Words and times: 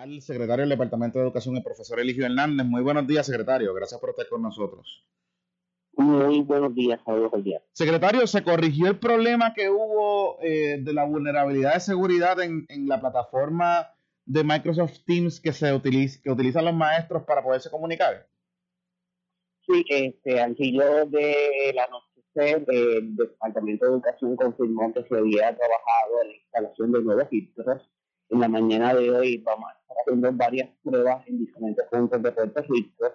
al 0.00 0.22
secretario 0.22 0.62
del 0.62 0.70
Departamento 0.70 1.18
de 1.18 1.26
Educación, 1.26 1.56
el 1.56 1.62
profesor 1.62 2.00
Eligio 2.00 2.24
Hernández. 2.24 2.66
Muy 2.66 2.82
buenos 2.82 3.06
días, 3.06 3.26
secretario. 3.26 3.74
Gracias 3.74 4.00
por 4.00 4.10
estar 4.10 4.26
con 4.28 4.40
nosotros. 4.40 5.04
Muy 5.92 6.40
buenos 6.40 6.74
días, 6.74 6.98
saludos 7.04 7.44
día. 7.44 7.62
Secretario, 7.72 8.26
¿se 8.26 8.42
corrigió 8.42 8.86
el 8.88 8.98
problema 8.98 9.52
que 9.52 9.68
hubo 9.68 10.38
eh, 10.40 10.78
de 10.80 10.92
la 10.94 11.04
vulnerabilidad 11.04 11.74
de 11.74 11.80
seguridad 11.80 12.40
en, 12.40 12.66
la 12.86 12.98
plataforma 13.00 13.88
de 14.24 14.42
Microsoft 14.42 15.00
Teams 15.04 15.40
que 15.40 15.52
se 15.52 15.74
utiliza, 15.74 16.20
que 16.22 16.30
utilizan 16.30 16.64
los 16.64 16.74
maestros 16.74 17.24
para 17.24 17.42
poderse 17.42 17.70
comunicar? 17.70 18.26
Sí, 19.66 19.84
este, 19.90 20.40
al 20.40 20.56
filo 20.56 21.04
de 21.06 21.72
la 21.74 21.86
noche 21.88 22.10
el 22.36 23.16
Departamento 23.16 23.84
de 23.84 23.92
Educación 23.92 24.36
confirmó 24.36 24.94
que 24.94 25.02
se 25.02 25.16
había 25.16 25.54
trabajado 25.54 26.22
en 26.22 26.28
la 26.28 26.34
instalación 26.36 26.92
de 26.92 27.02
nuevos 27.02 27.28
filtros. 27.28 27.90
En 28.30 28.40
la 28.40 28.48
mañana 28.48 28.94
de 28.94 29.10
hoy 29.10 29.38
vamos 29.38 29.70
a 29.70 29.78
estar 29.80 29.96
haciendo 30.02 30.32
varias 30.32 30.70
pruebas 30.82 31.26
en 31.26 31.38
diferentes 31.38 31.84
puntos 31.90 32.22
de 32.22 32.32
Puerto 32.32 32.62
Rico 32.68 33.06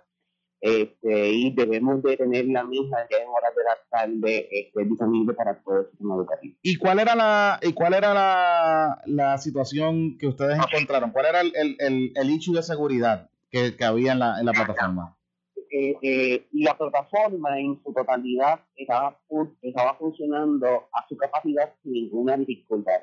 este, 0.59 1.29
y 1.29 1.51
debemos 1.53 2.01
de 2.01 2.17
tener 2.17 2.47
la 2.47 2.63
misma 2.63 2.97
ya 3.09 3.17
en 3.17 3.29
horas 3.29 3.53
de 3.55 3.63
la 3.63 3.77
tarde 3.89 4.47
este, 4.51 4.83
disponible 4.83 5.33
para 5.33 5.61
todo 5.61 5.81
el 5.81 5.89
sistema 5.91 6.15
educativo. 6.15 6.55
¿Y 6.61 6.75
cuál 6.77 6.99
era 6.99 7.15
la 7.15 7.59
y 7.61 7.71
cuál 7.73 7.93
era 7.93 8.13
la, 8.13 9.01
la 9.05 9.37
situación 9.37 10.17
que 10.17 10.27
ustedes 10.27 10.57
encontraron? 10.57 11.11
¿Cuál 11.11 11.27
era 11.27 11.41
el, 11.41 11.53
el, 11.55 12.11
el, 12.15 12.29
issue 12.29 12.55
de 12.55 12.63
seguridad 12.63 13.29
que, 13.51 13.75
que 13.77 13.85
había 13.85 14.13
en 14.13 14.19
la, 14.19 14.39
en 14.39 14.45
la 14.47 14.53
plataforma? 14.53 15.15
Eh, 15.69 15.97
eh, 16.01 16.47
la 16.53 16.77
plataforma 16.77 17.59
en 17.59 17.81
su 17.83 17.93
totalidad 17.93 18.59
estaba, 18.75 19.19
estaba 19.61 19.95
funcionando 19.95 20.89
a 20.91 21.05
su 21.07 21.15
capacidad 21.15 21.73
sin 21.83 21.91
ninguna 21.91 22.37
dificultad. 22.37 23.01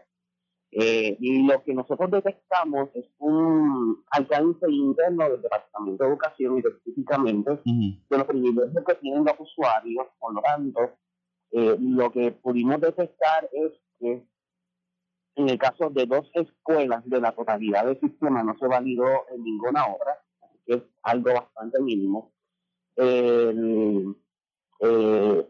Eh, 0.74 1.18
y 1.20 1.46
lo 1.46 1.62
que 1.62 1.74
nosotros 1.74 2.10
detectamos 2.10 2.88
es 2.94 3.04
un 3.18 4.02
alcance 4.10 4.70
interno 4.70 5.28
del 5.28 5.42
Departamento 5.42 6.02
de 6.02 6.08
Educación 6.08 6.56
y 6.56 6.60
específicamente 6.60 7.60
de 7.62 8.18
los 8.18 8.24
privilegios 8.26 8.84
que 8.86 8.94
tienen 8.94 9.22
los 9.22 9.38
usuarios. 9.38 10.06
Por 10.18 10.32
lo 10.34 10.40
tanto, 10.40 10.80
eh, 11.50 11.76
lo 11.78 12.10
que 12.10 12.32
pudimos 12.32 12.80
detectar 12.80 13.50
es 13.52 13.72
que 14.00 14.26
en 15.34 15.48
el 15.50 15.58
caso 15.58 15.90
de 15.90 16.06
dos 16.06 16.30
escuelas 16.32 17.06
de 17.06 17.20
la 17.20 17.32
totalidad 17.32 17.84
del 17.84 18.00
sistema 18.00 18.42
no 18.42 18.56
se 18.58 18.66
validó 18.66 19.26
en 19.30 19.44
ninguna 19.44 19.84
obra, 19.84 20.24
que 20.64 20.76
es 20.76 20.82
algo 21.02 21.34
bastante 21.34 21.82
mínimo. 21.82 22.32
Eh, 22.96 24.14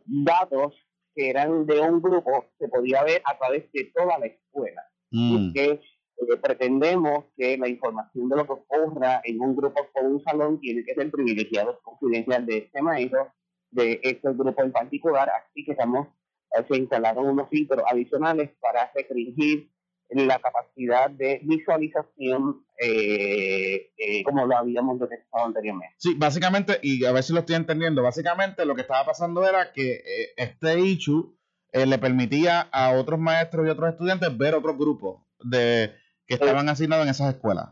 datos 0.04 0.74
que 1.14 1.30
eran 1.30 1.64
de 1.64 1.80
un 1.80 2.02
grupo 2.02 2.44
se 2.58 2.68
podía 2.68 3.04
ver 3.04 3.22
a 3.24 3.38
través 3.38 3.70
de 3.72 3.84
toda 3.94 4.18
la 4.18 4.26
escuela 4.26 4.82
porque 5.12 5.80
mm. 6.18 6.32
eh, 6.32 6.36
pretendemos 6.42 7.26
que 7.36 7.58
la 7.58 7.68
información 7.68 8.28
de 8.28 8.36
lo 8.36 8.46
que 8.46 8.52
ocurra 8.52 9.20
en 9.24 9.40
un 9.40 9.54
grupo 9.54 9.80
o 9.94 10.00
un 10.00 10.22
salón 10.22 10.58
tiene 10.60 10.84
que 10.84 10.94
ser 10.94 11.10
privilegiado, 11.10 11.80
confidencial 11.82 12.46
de 12.46 12.58
este 12.58 12.82
maestro, 12.82 13.32
de 13.70 14.00
este 14.02 14.32
grupo 14.32 14.62
en 14.62 14.72
particular, 14.72 15.28
así 15.30 15.64
que 15.64 15.72
estamos, 15.72 16.08
eh, 16.56 16.64
se 16.68 16.76
instalaron 16.78 17.26
unos 17.26 17.48
filtros 17.48 17.84
adicionales 17.90 18.50
para 18.60 18.90
restringir 18.94 19.70
la 20.10 20.38
capacidad 20.38 21.08
de 21.08 21.40
visualización 21.42 22.66
eh, 22.78 23.88
como 24.24 24.46
lo 24.46 24.58
habíamos 24.58 25.00
detectado 25.00 25.46
anteriormente. 25.46 25.94
Sí, 25.96 26.14
básicamente, 26.18 26.78
y 26.82 27.02
a 27.06 27.12
ver 27.12 27.22
si 27.22 27.32
lo 27.32 27.40
estoy 27.40 27.56
entendiendo, 27.56 28.02
básicamente 28.02 28.66
lo 28.66 28.74
que 28.74 28.82
estaba 28.82 29.06
pasando 29.06 29.46
era 29.48 29.72
que 29.72 30.02
este 30.36 30.80
issue 30.80 31.34
eh, 31.72 31.86
le 31.86 31.98
permitía 31.98 32.60
a 32.70 32.92
otros 32.92 33.18
maestros 33.18 33.66
y 33.66 33.70
otros 33.70 33.90
estudiantes 33.90 34.36
ver 34.36 34.54
otros 34.54 34.76
grupos 34.76 35.22
de 35.42 35.94
que 36.26 36.34
estaban 36.34 36.68
asignados 36.68 37.04
en 37.06 37.10
esas 37.10 37.34
escuelas. 37.34 37.70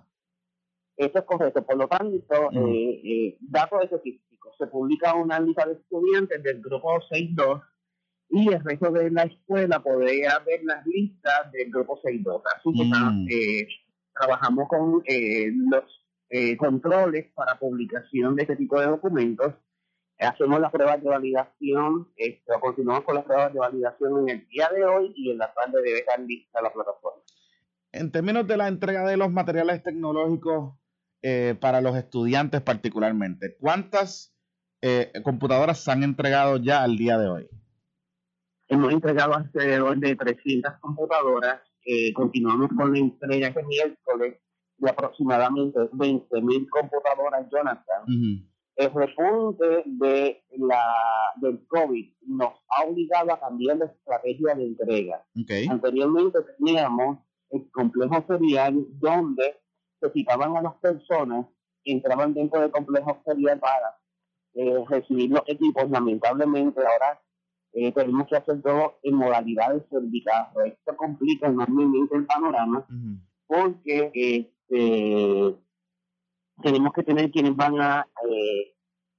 Eso 0.96 1.18
es 1.18 1.24
correcto. 1.24 1.62
Por 1.64 1.76
lo 1.76 1.86
tanto, 1.86 2.50
eh, 2.52 3.00
eh, 3.04 3.36
datos 3.40 3.84
estadísticos. 3.84 4.56
Se 4.58 4.66
publica 4.66 5.14
una 5.14 5.38
lista 5.38 5.66
de 5.66 5.74
estudiantes 5.74 6.42
del 6.42 6.62
grupo 6.62 6.98
6.2 7.10 7.62
y 8.30 8.48
el 8.48 8.64
resto 8.64 8.90
de 8.90 9.10
la 9.10 9.24
escuela 9.24 9.82
podría 9.82 10.38
ver 10.46 10.60
las 10.64 10.86
listas 10.86 11.52
del 11.52 11.70
grupo 11.70 12.00
6.2. 12.02 12.42
Así 12.56 12.72
que 12.72 12.84
mm. 12.84 14.14
trabajamos 14.18 14.66
con 14.68 15.02
los 15.70 15.84
controles 16.58 17.26
para 17.34 17.58
publicación 17.58 18.34
de 18.34 18.42
este 18.42 18.56
tipo 18.56 18.80
de 18.80 18.86
documentos 18.86 19.54
hacemos 20.26 20.60
las 20.60 20.70
pruebas 20.70 21.02
de 21.02 21.08
validación, 21.08 22.08
esto, 22.16 22.60
continuamos 22.60 23.04
con 23.04 23.14
las 23.14 23.24
pruebas 23.24 23.52
de 23.52 23.58
validación 23.58 24.28
en 24.28 24.28
el 24.28 24.48
día 24.48 24.68
de 24.74 24.84
hoy 24.84 25.12
y 25.16 25.30
en 25.30 25.38
la 25.38 25.52
tarde 25.52 25.82
debe 25.82 26.00
estar 26.00 26.20
lista 26.20 26.60
la 26.62 26.72
plataforma. 26.72 27.22
En 27.92 28.12
términos 28.12 28.46
de 28.46 28.56
la 28.56 28.68
entrega 28.68 29.04
de 29.06 29.16
los 29.16 29.32
materiales 29.32 29.82
tecnológicos 29.82 30.74
eh, 31.22 31.56
para 31.58 31.80
los 31.80 31.96
estudiantes 31.96 32.60
particularmente, 32.60 33.56
¿cuántas 33.58 34.36
eh, 34.82 35.10
computadoras 35.24 35.82
se 35.82 35.90
han 35.90 36.02
entregado 36.02 36.58
ya 36.58 36.82
al 36.82 36.96
día 36.96 37.18
de 37.18 37.28
hoy? 37.28 37.48
Hemos 38.68 38.92
entregado 38.92 39.34
alrededor 39.34 39.98
de 39.98 40.14
300 40.14 40.74
computadoras. 40.80 41.60
Eh, 41.84 42.12
continuamos 42.12 42.68
con 42.76 42.92
la 42.92 42.98
entrega 42.98 43.48
este 43.48 43.62
miércoles 43.64 44.38
de 44.76 44.90
aproximadamente 44.90 45.80
20.000 45.80 46.68
computadoras, 46.68 47.46
Jonathan 47.50 48.49
el 48.76 48.92
repunte 48.92 49.82
de 49.84 50.42
la, 50.58 50.84
del 51.36 51.66
COVID 51.66 52.12
nos 52.26 52.52
ha 52.68 52.84
obligado 52.84 53.32
a 53.32 53.40
cambiar 53.40 53.76
la 53.78 53.86
estrategia 53.86 54.54
de 54.54 54.64
entrega. 54.64 55.24
Anteriormente 55.68 56.38
teníamos 56.56 57.18
el 57.50 57.70
complejo 57.70 58.22
ferial 58.22 58.86
donde 58.98 59.56
se 60.00 60.10
citaban 60.10 60.56
a 60.56 60.62
las 60.62 60.74
personas 60.76 61.46
que 61.84 61.92
entraban 61.92 62.32
dentro 62.32 62.60
del 62.60 62.70
complejo 62.70 63.20
ferial 63.24 63.58
para 63.58 63.98
eh, 64.54 64.84
recibir 64.88 65.30
los 65.30 65.42
equipos. 65.46 65.90
Lamentablemente 65.90 66.80
ahora 66.80 67.20
eh, 67.72 67.92
tenemos 67.92 68.26
que 68.28 68.36
hacer 68.36 68.62
todo 68.62 68.98
en 69.02 69.14
modalidades 69.14 69.82
cervicales. 69.90 70.74
Esto 70.74 70.96
complica 70.96 71.48
enormemente 71.48 72.16
el 72.16 72.26
panorama 72.26 72.86
porque 73.46 74.10
este, 74.14 75.56
tenemos 76.62 76.92
que 76.92 77.02
tener 77.02 77.30
quienes 77.30 77.56
van 77.56 77.80
a, 77.80 78.06
eh, 78.30 78.74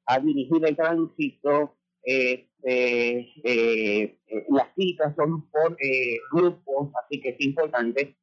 a 0.06 0.20
dirigir 0.20 0.66
el 0.66 0.76
tránsito. 0.76 1.76
Este, 2.04 3.32
eh, 3.44 4.18
las 4.50 4.68
citas 4.76 5.16
son 5.16 5.50
por 5.50 5.74
eh, 5.80 6.18
grupos, 6.32 6.90
así 7.04 7.22
que 7.22 7.30
es 7.30 7.42
importante 7.42 8.16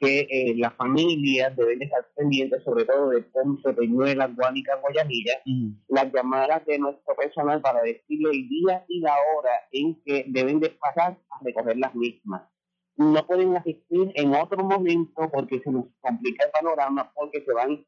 que 0.00 0.20
eh, 0.30 0.54
las 0.56 0.74
familias 0.74 1.56
deben 1.56 1.82
estar 1.82 2.06
pendientes, 2.14 2.62
sobre 2.62 2.84
todo 2.84 3.10
de 3.10 3.22
Ponce, 3.22 3.72
Peñuela, 3.72 4.28
Guánica, 4.28 4.76
Guayanilla, 4.76 5.42
las 5.88 6.12
llamadas 6.12 6.64
de 6.66 6.78
nuestro 6.78 7.16
personal 7.16 7.60
para 7.60 7.82
decirle 7.82 8.30
el 8.30 8.48
día 8.48 8.84
y 8.88 9.00
la 9.00 9.14
hora 9.14 9.50
en 9.72 10.00
que 10.04 10.24
deben 10.28 10.60
de 10.60 10.70
pasar 10.70 11.18
a 11.30 11.44
recoger 11.44 11.78
las 11.78 11.94
mismas. 11.94 12.42
No 12.96 13.26
pueden 13.26 13.56
asistir 13.56 14.12
en 14.14 14.34
otro 14.34 14.62
momento 14.64 15.28
porque 15.32 15.60
se 15.60 15.70
nos 15.70 15.86
complica 16.00 16.44
el 16.44 16.50
panorama, 16.52 17.12
porque 17.14 17.44
se 17.44 17.52
van 17.52 17.84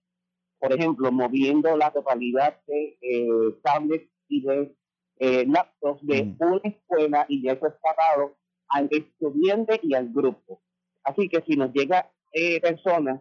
por 0.60 0.72
ejemplo, 0.72 1.10
moviendo 1.10 1.74
la 1.76 1.90
totalidad 1.90 2.58
de 2.66 2.98
eh, 3.00 3.58
tablets 3.62 4.10
y 4.28 4.42
de 4.42 4.76
eh, 5.18 5.46
laptops 5.46 6.06
de 6.06 6.36
una 6.38 6.60
escuela 6.62 7.26
y 7.28 7.42
ya 7.42 7.52
eso 7.52 7.66
es 7.66 7.74
pagado 7.82 8.36
al 8.68 8.88
estudiante 8.90 9.80
y 9.82 9.94
al 9.94 10.10
grupo. 10.10 10.62
Así 11.02 11.28
que 11.28 11.42
si 11.46 11.56
nos 11.56 11.72
llega 11.72 12.12
eh, 12.32 12.60
personas 12.60 13.20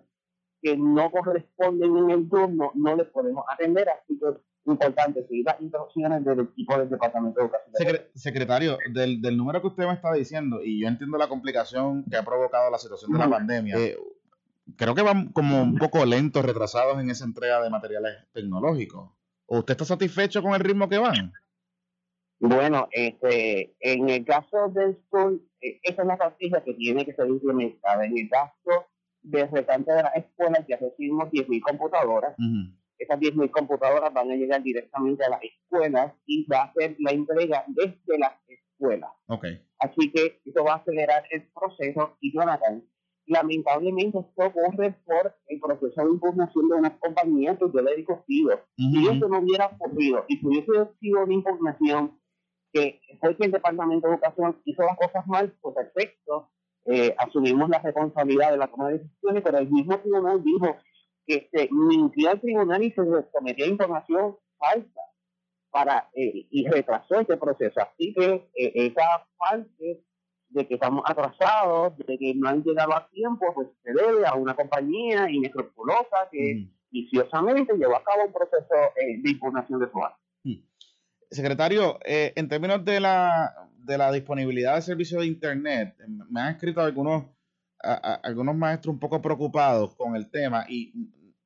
que 0.62 0.76
no 0.78 1.10
corresponden 1.10 1.98
en 1.98 2.10
el 2.12 2.30
turno, 2.30 2.72
no 2.76 2.96
les 2.96 3.08
podemos 3.08 3.46
atender, 3.50 3.88
así 3.90 4.20
que 4.20 4.30
es 4.30 4.36
importante 4.66 5.26
seguir 5.26 5.46
las 5.46 5.60
instrucciones 5.62 6.26
del 6.26 6.42
equipo 6.42 6.78
del 6.78 6.90
Departamento 6.90 7.40
de 7.40 7.46
Educación. 7.46 8.02
secretario, 8.14 8.78
del, 8.92 9.22
del 9.22 9.38
número 9.38 9.62
que 9.62 9.68
usted 9.68 9.86
me 9.86 9.94
está 9.94 10.12
diciendo, 10.12 10.62
y 10.62 10.82
yo 10.82 10.90
entiendo 10.90 11.18
la 11.18 11.30
complicación 11.30 12.04
que 12.10 12.18
ha 12.18 12.24
provocado 12.24 12.70
la 12.70 12.78
situación 12.78 13.14
de 13.14 13.20
la 13.20 13.30
pandemia, 13.30 13.78
eh, 13.78 13.98
creo 14.78 14.96
que 14.96 15.02
van 15.02 15.32
como 15.32 15.62
un 15.62 15.78
poco 15.78 16.06
lentos, 16.06 16.46
retrasados 16.46 17.00
en 17.00 17.10
esa 17.10 17.26
entrega 17.26 17.62
de 17.62 17.70
materiales 17.70 18.18
tecnológicos. 18.34 19.12
¿O 19.46 19.60
usted 19.60 19.74
está 19.74 19.86
satisfecho 19.86 20.42
con 20.42 20.54
el 20.54 20.60
ritmo 20.60 20.88
que 20.88 20.98
van? 20.98 21.34
Bueno, 22.40 22.88
este, 22.92 23.76
en 23.80 24.10
el 24.10 24.24
caso 24.24 24.70
del 24.70 24.98
school, 25.08 25.46
eh, 25.60 25.80
esa 25.84 26.04
es 26.04 26.08
la 26.08 26.14
estrategia 26.14 26.64
que 26.64 26.74
tiene 26.74 27.06
que 27.06 27.14
ser 27.14 27.28
implementada. 27.28 28.06
En 28.06 28.18
el 28.18 28.30
caso 28.30 28.88
de 29.22 29.46
recante 29.48 29.92
de 29.92 30.04
las 30.04 30.16
escuelas, 30.16 30.66
ya 30.68 30.78
recibimos 30.78 31.30
10.000 31.30 31.62
computadoras. 31.62 32.36
Esas 32.98 33.20
10.000 33.20 33.52
computadoras 33.52 34.14
van 34.14 34.32
a 34.32 34.36
llegar 34.36 34.64
directamente 34.64 35.26
a 35.26 35.30
las 35.30 35.42
escuelas 35.44 36.14
y 36.26 36.46
va 36.46 36.64
a 36.64 36.74
ser 36.74 36.96
la 37.00 37.12
entrega 37.12 37.66
desde 37.68 38.18
las 38.18 38.34
escuelas. 38.48 39.12
Okay. 39.28 39.62
Así 39.80 40.12
que 40.12 40.42
eso 40.46 40.64
va 40.64 40.74
a 40.74 40.78
acelerar 40.78 41.24
el 41.32 41.50
proceso 41.52 42.18
y 42.22 42.34
Jonathan, 42.34 42.84
lamentablemente 43.30 44.20
esto 44.20 44.44
ocurre 44.44 44.96
por 45.06 45.36
el 45.48 45.60
proceso 45.60 46.04
de 46.04 46.10
impugnación 46.10 46.68
de 46.68 46.76
una 46.76 47.00
compañía 47.00 47.56
que 47.58 47.66
yo 47.72 47.82
le 47.82 47.92
he 47.92 47.98
discutido. 47.98 48.60
Si 48.76 49.08
eso 49.08 49.28
no 49.30 49.40
hubiera 49.40 49.68
ocurrido 49.68 50.26
y 50.28 50.38
si 50.38 50.48
hubiese 50.48 50.72
sido 51.00 51.24
una 51.24 51.34
impugnación 51.34 52.20
que 52.74 53.00
fue 53.22 53.38
que 53.38 53.46
el 53.46 53.52
Departamento 53.52 54.08
de 54.08 54.14
Educación 54.16 54.60
hizo 54.66 54.84
las 54.84 54.98
cosas 54.98 55.28
mal, 55.28 55.56
pues 55.62 55.76
perfecto, 55.76 56.50
eh, 56.86 57.14
asumimos 57.18 57.70
la 57.70 57.80
responsabilidad 57.80 58.52
de 58.52 58.58
la 58.58 58.68
toma 58.68 58.90
de 58.90 59.00
decisiones, 59.00 59.44
pero 59.44 59.58
el 59.60 59.70
mismo 59.70 60.00
tribunal 60.00 60.44
dijo 60.44 60.76
que 61.28 61.50
se 61.52 61.70
mintió 61.72 62.32
al 62.32 62.42
tribunal 62.42 62.84
y 62.84 62.92
se 62.92 63.02
sometía 63.32 63.68
información 63.68 64.38
falsa 64.58 65.02
para 65.70 66.10
eh, 66.16 66.48
y 66.50 66.68
retrasó 66.68 67.20
este 67.20 67.38
proceso. 67.38 67.80
Así 67.80 68.14
que 68.16 68.50
eh, 68.56 68.72
esa 68.74 69.28
parte 69.38 70.04
de 70.50 70.68
que 70.68 70.76
estamos 70.76 71.04
atrasados, 71.06 71.98
de 71.98 72.18
que 72.18 72.34
no 72.36 72.50
han 72.50 72.64
llegado 72.64 72.96
a 72.96 73.08
tiempo, 73.10 73.54
pues 73.54 73.68
se 73.84 73.94
debe 73.94 74.26
a 74.26 74.34
una 74.34 74.56
compañía 74.56 75.30
inescrupulosa 75.30 76.28
que 76.32 76.68
viciosamente 76.90 77.74
llevó 77.78 77.96
a 77.96 78.04
cabo 78.04 78.26
un 78.26 78.34
proceso 78.34 78.74
eh, 78.96 79.22
de 79.22 79.30
impugnación 79.30 79.80
de 79.80 79.92
su 79.92 80.04
acto. 80.04 80.20
Secretario, 81.32 82.00
en 82.04 82.48
términos 82.48 82.84
de 82.84 83.00
la, 83.00 83.70
de 83.78 84.00
la 84.00 84.12
disponibilidad 84.12 84.76
de 84.76 84.82
servicios 84.82 85.22
de 85.22 85.28
Internet, 85.28 85.96
me 86.28 86.42
han 86.42 86.56
escrito 86.56 86.82
algunos, 86.82 87.26
algunos 87.80 88.56
maestros 88.56 88.94
un 88.94 89.00
poco 89.00 89.22
preocupados 89.22 89.96
con 89.96 90.16
el 90.16 90.32
tema 90.32 90.66
y 90.68 90.92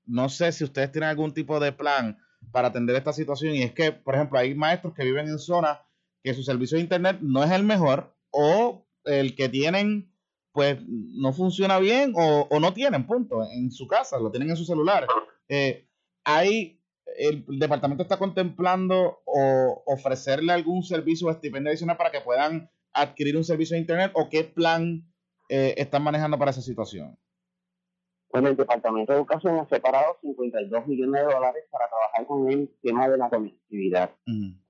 no 0.05 0.29
sé 0.29 0.51
si 0.51 0.63
ustedes 0.63 0.91
tienen 0.91 1.09
algún 1.09 1.33
tipo 1.33 1.59
de 1.59 1.71
plan 1.71 2.17
para 2.51 2.69
atender 2.69 2.95
esta 2.95 3.13
situación. 3.13 3.55
Y 3.55 3.63
es 3.63 3.71
que, 3.71 3.91
por 3.91 4.15
ejemplo, 4.15 4.39
hay 4.39 4.55
maestros 4.55 4.93
que 4.93 5.03
viven 5.03 5.27
en 5.27 5.39
zonas 5.39 5.79
que 6.23 6.33
su 6.33 6.43
servicio 6.43 6.77
de 6.77 6.83
Internet 6.83 7.17
no 7.21 7.43
es 7.43 7.51
el 7.51 7.63
mejor 7.63 8.15
o 8.31 8.82
el 9.05 9.35
que 9.35 9.49
tienen 9.49 10.13
pues 10.53 10.77
no 10.87 11.33
funciona 11.33 11.79
bien 11.79 12.13
o, 12.15 12.59
no 12.59 12.73
tienen, 12.73 13.07
punto, 13.07 13.43
en 13.43 13.71
su 13.71 13.87
casa, 13.87 14.19
lo 14.19 14.29
tienen 14.29 14.51
en 14.51 14.55
su 14.55 14.65
celular. 14.65 15.07
Eh, 15.49 15.87
hay, 16.23 16.79
el, 17.17 17.43
departamento 17.59 18.03
está 18.03 18.17
contemplando 18.17 19.21
o 19.25 19.83
ofrecerle 19.87 20.53
algún 20.53 20.83
servicio 20.83 21.27
o 21.27 21.31
estipendio 21.31 21.69
adicional 21.69 21.97
para 21.97 22.11
que 22.11 22.21
puedan 22.21 22.69
adquirir 22.93 23.35
un 23.35 23.43
servicio 23.43 23.75
de 23.75 23.81
Internet 23.81 24.11
o 24.13 24.29
qué 24.29 24.43
plan 24.43 25.11
eh, 25.49 25.73
están 25.77 26.03
manejando 26.03 26.37
para 26.37 26.51
esa 26.51 26.61
situación. 26.61 27.17
Bueno, 28.33 28.49
el 28.49 28.57
Departamento 28.57 29.13
de 29.13 29.19
Educación 29.19 29.59
ha 29.59 29.69
separado 29.69 30.17
52 30.21 30.87
millones 30.87 31.21
de 31.21 31.33
dólares 31.33 31.65
para 31.69 31.87
trabajar 31.87 32.25
con 32.25 32.49
el 32.49 32.67
tema 32.81 33.07
de 33.07 33.15
la 33.19 33.29
conectividad. 33.29 34.09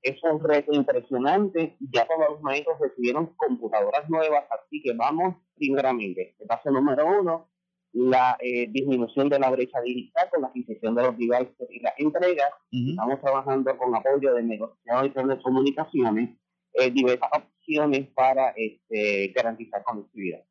Es 0.01 0.21
un 0.21 0.43
reto 0.43 0.73
impresionante. 0.73 1.77
Ya 1.79 2.05
todos 2.05 2.31
los 2.31 2.41
maestros 2.41 2.77
recibieron 2.81 3.27
computadoras 3.37 4.09
nuevas, 4.09 4.43
así 4.51 4.81
que 4.83 4.91
vamos 4.91 5.35
primeramente. 5.55 6.35
El 6.39 6.47
paso 6.47 6.71
número 6.71 7.07
uno, 7.07 7.51
la 7.93 8.35
eh, 8.41 8.67
disminución 8.69 9.29
de 9.29 9.39
la 9.39 9.49
brecha 9.49 9.79
digital 9.79 10.29
con 10.29 10.41
la 10.41 10.49
adquisición 10.49 10.93
de 10.95 11.03
los 11.03 11.17
devices 11.17 11.67
y 11.69 11.79
la 11.79 11.93
entrega. 11.97 12.49
Estamos 12.69 13.21
trabajando 13.21 13.77
con 13.77 13.95
apoyo 13.95 14.33
de 14.33 14.43
negociados 14.43 15.13
de 15.13 15.41
comunicaciones, 15.41 16.37
eh, 16.73 16.91
diversas 16.91 17.29
opciones 17.31 18.09
para 18.09 18.49
este, 18.57 19.31
garantizar 19.33 19.85
conectividad 19.85 20.43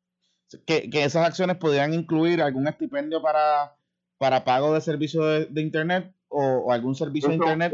que, 0.65 0.89
esas 0.93 1.25
acciones 1.25 1.57
podrían 1.57 1.93
incluir 1.93 2.41
algún 2.41 2.67
estipendio 2.67 3.21
para, 3.21 3.75
para 4.17 4.43
pago 4.43 4.73
de 4.73 4.81
servicio 4.81 5.23
de, 5.23 5.61
Internet 5.61 6.13
o, 6.29 6.71
algún 6.71 6.95
servicio 6.95 7.29
de 7.29 7.35
Internet. 7.35 7.73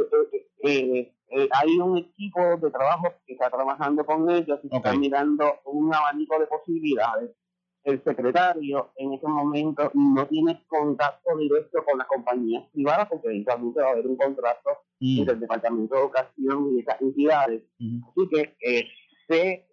Eh, 0.63 1.13
eh, 1.31 1.47
hay 1.51 1.77
un 1.77 1.97
equipo 1.97 2.41
de 2.57 2.71
trabajo 2.71 3.13
que 3.25 3.33
está 3.33 3.49
trabajando 3.49 4.05
con 4.05 4.29
ellos 4.31 4.59
y 4.63 4.75
está 4.75 4.93
mirando 4.95 5.59
un 5.65 5.93
abanico 5.93 6.39
de 6.39 6.47
posibilidades. 6.47 7.31
El 7.83 8.03
secretario 8.03 8.91
en 8.97 9.13
ese 9.13 9.27
momento 9.27 9.89
no 9.93 10.27
tiene 10.27 10.61
contacto 10.67 11.37
directo 11.37 11.83
con 11.85 11.97
las 11.97 12.07
compañías 12.07 12.63
privadas 12.73 13.07
porque 13.09 13.27
eventualmente 13.27 13.81
va 13.81 13.87
a 13.87 13.91
haber 13.91 14.07
un 14.07 14.17
contrato 14.17 14.69
mm. 14.99 15.19
entre 15.19 15.33
el 15.35 15.39
Departamento 15.39 15.95
de 15.95 16.01
Educación 16.01 16.75
y 16.75 16.79
esas 16.81 17.01
entidades. 17.01 17.63
Así 17.79 18.29
que 18.29 18.55
eh, 18.61 18.87
eh, 19.29 19.68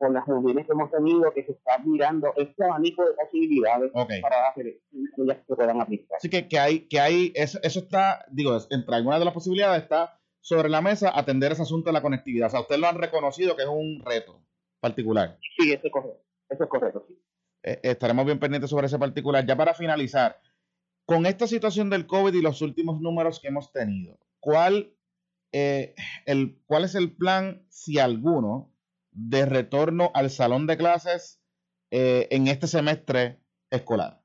por 0.00 0.12
las 0.12 0.26
reuniones 0.26 0.66
que 0.66 0.72
hemos 0.72 0.90
tenido 0.90 1.30
que 1.34 1.44
se 1.44 1.52
está 1.52 1.78
mirando 1.84 2.32
este 2.36 2.64
abanico 2.64 3.04
de 3.04 3.12
posibilidades 3.12 3.92
para 3.92 4.48
hacer 4.48 4.64
que 4.64 5.54
puedan 5.54 5.78
aplicar. 5.78 6.16
Así 6.16 6.30
que, 6.30 6.48
que 6.48 6.58
hay, 6.58 6.88
que 6.88 6.98
hay 6.98 7.32
eso, 7.34 7.58
eso 7.62 7.80
está, 7.80 8.24
digo, 8.30 8.58
entre 8.70 8.96
algunas 8.96 9.18
de 9.18 9.26
las 9.26 9.34
posibilidades 9.34 9.82
está 9.82 10.18
sobre 10.40 10.70
la 10.70 10.80
mesa 10.80 11.12
atender 11.14 11.52
ese 11.52 11.62
asunto 11.62 11.90
de 11.90 11.92
la 11.92 12.00
conectividad. 12.00 12.46
O 12.46 12.50
sea, 12.50 12.60
ustedes 12.60 12.80
lo 12.80 12.88
han 12.88 12.96
reconocido 12.96 13.54
que 13.56 13.62
es 13.62 13.68
un 13.68 14.02
reto 14.02 14.42
particular. 14.80 15.38
Sí, 15.58 15.70
eso 15.70 15.86
es 15.86 15.92
correcto. 15.92 16.24
Eso 16.48 16.64
es 16.64 16.70
correcto, 16.70 17.04
sí. 17.06 17.22
Eh, 17.62 17.80
estaremos 17.82 18.24
bien 18.24 18.40
pendientes 18.40 18.70
sobre 18.70 18.86
ese 18.86 18.98
particular. 18.98 19.44
Ya 19.44 19.54
para 19.54 19.74
finalizar, 19.74 20.40
con 21.04 21.26
esta 21.26 21.46
situación 21.46 21.90
del 21.90 22.06
COVID 22.06 22.32
y 22.32 22.40
los 22.40 22.62
últimos 22.62 23.02
números 23.02 23.38
que 23.38 23.48
hemos 23.48 23.70
tenido, 23.70 24.18
¿cuál, 24.40 24.94
eh, 25.52 25.94
el, 26.24 26.58
¿cuál 26.64 26.84
es 26.84 26.94
el 26.94 27.14
plan, 27.14 27.66
si 27.68 27.98
alguno, 27.98 28.69
de 29.12 29.46
retorno 29.46 30.10
al 30.14 30.30
salón 30.30 30.66
de 30.66 30.76
clases 30.76 31.40
eh, 31.90 32.28
en 32.30 32.48
este 32.48 32.66
semestre 32.66 33.40
escolar? 33.70 34.20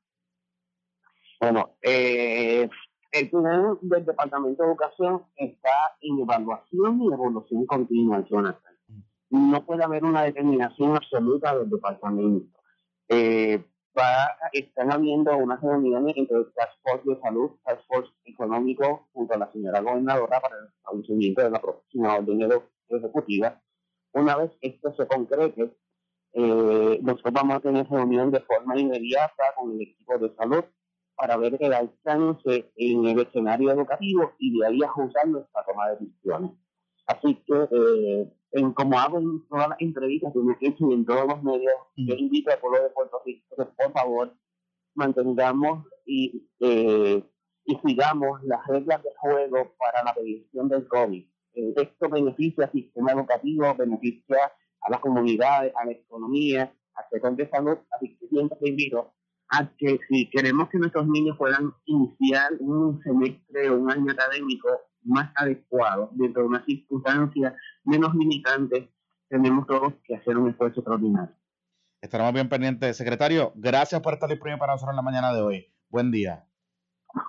Bueno, 1.39 1.77
eh, 1.81 2.69
el 3.11 3.29
plan 3.29 3.77
del 3.81 4.05
Departamento 4.05 4.63
de 4.63 4.69
Educación 4.69 5.23
está 5.35 5.95
en 6.01 6.19
evaluación 6.19 7.01
y 7.01 7.13
evolución 7.13 7.65
continua, 7.65 8.25
Jonathan. 8.29 8.73
No 9.29 9.65
puede 9.65 9.83
haber 9.83 10.03
una 10.03 10.23
determinación 10.23 10.95
absoluta 10.95 11.57
del 11.57 11.69
departamento. 11.69 12.59
Eh, 13.09 13.63
están 14.51 14.91
habiendo 14.91 15.35
unas 15.37 15.61
reuniones 15.61 16.15
entre 16.17 16.37
el 16.37 16.53
Task 16.53 16.73
Force 16.83 17.09
de 17.09 17.19
Salud, 17.21 17.51
Task 17.63 17.81
Force 17.87 18.11
Económico, 18.25 19.07
junto 19.13 19.33
a 19.33 19.37
la 19.37 19.51
señora 19.51 19.81
gobernadora 19.81 20.39
para 20.39 20.57
el 20.57 20.67
establecimiento 20.67 21.41
de 21.41 21.49
la 21.49 21.61
próxima 21.61 22.15
orden 22.15 22.41
ejecutiva 22.89 23.61
una 24.15 24.37
vez 24.37 24.51
esto 24.61 24.93
se 24.95 25.07
concrete, 25.07 25.75
eh, 26.33 26.99
nosotros 27.01 27.33
vamos 27.33 27.57
a 27.57 27.59
tener 27.59 27.87
reunión 27.89 28.31
de 28.31 28.39
forma 28.41 28.77
inmediata 28.79 29.43
con 29.55 29.73
el 29.73 29.81
equipo 29.81 30.17
de 30.17 30.33
salud 30.35 30.63
para 31.15 31.37
ver 31.37 31.57
el 31.59 31.73
alcance 31.73 32.71
en 32.75 33.05
el 33.05 33.19
escenario 33.19 33.71
educativo 33.71 34.33
y 34.37 34.57
de 34.57 34.67
ahí 34.67 34.83
ajustar 34.83 35.27
nuestra 35.27 35.63
toma 35.65 35.89
de 35.89 35.97
decisiones. 35.97 36.51
Así 37.07 37.35
que, 37.45 37.67
eh, 37.71 38.33
en, 38.51 38.73
como 38.73 38.99
hago 38.99 39.19
en 39.19 39.47
todas 39.47 39.69
las 39.69 39.81
entrevistas 39.81 40.33
que 40.33 40.39
me 40.39 40.53
he 40.59 40.67
hecho 40.67 40.89
y 40.89 40.93
en 40.93 41.05
todos 41.05 41.27
los 41.27 41.43
medios, 41.43 41.73
yo 41.95 42.15
invito 42.15 42.51
al 42.51 42.59
pueblo 42.59 42.83
de 42.83 42.89
Puerto 42.89 43.21
Rico 43.25 43.55
que, 43.55 43.65
por 43.65 43.91
favor, 43.93 44.33
mantengamos 44.95 45.85
y, 46.05 46.49
eh, 46.59 47.23
y 47.65 47.75
sigamos 47.85 48.43
las 48.43 48.65
reglas 48.67 49.03
de 49.03 49.09
juego 49.17 49.73
para 49.77 50.03
la 50.03 50.13
prevención 50.13 50.67
del 50.69 50.87
COVID 50.87 51.25
esto 51.55 52.09
beneficia 52.09 52.65
al 52.65 52.71
sistema 52.71 53.11
educativo, 53.11 53.73
beneficia 53.75 54.51
a 54.81 54.91
las 54.91 54.99
comunidades, 54.99 55.73
a 55.75 55.85
la 55.85 55.91
economía, 55.91 56.73
al 56.95 57.05
sector 57.11 57.35
de 57.35 57.49
salud, 57.49 57.77
así 57.91 58.17
que 58.17 58.27
siempre 58.27 58.57
te 58.61 58.69
invito 58.69 59.13
a 59.49 59.69
que 59.77 59.99
si 60.09 60.29
queremos 60.29 60.69
que 60.69 60.77
nuestros 60.77 61.07
niños 61.07 61.37
puedan 61.37 61.73
iniciar 61.85 62.53
un 62.59 63.01
semestre 63.03 63.69
o 63.69 63.79
un 63.79 63.91
año 63.91 64.11
académico 64.11 64.69
más 65.03 65.31
adecuado, 65.35 66.09
dentro 66.13 66.41
de 66.41 66.47
unas 66.47 66.65
circunstancias 66.65 67.53
menos 67.83 68.15
limitantes, 68.15 68.89
tenemos 69.29 69.67
todos 69.67 69.93
que 70.03 70.15
hacer 70.15 70.37
un 70.37 70.49
esfuerzo 70.49 70.79
extraordinario. 70.79 71.35
Estaremos 72.01 72.33
bien 72.33 72.49
pendientes. 72.49 72.97
Secretario, 72.97 73.51
gracias 73.55 74.01
por 74.01 74.13
estar 74.13 74.29
disponible 74.29 74.59
para 74.59 74.73
nosotros 74.73 74.93
en 74.93 74.97
la 74.97 75.01
mañana 75.01 75.33
de 75.33 75.41
hoy. 75.41 75.73
Buen 75.89 76.11
día. 76.11 76.47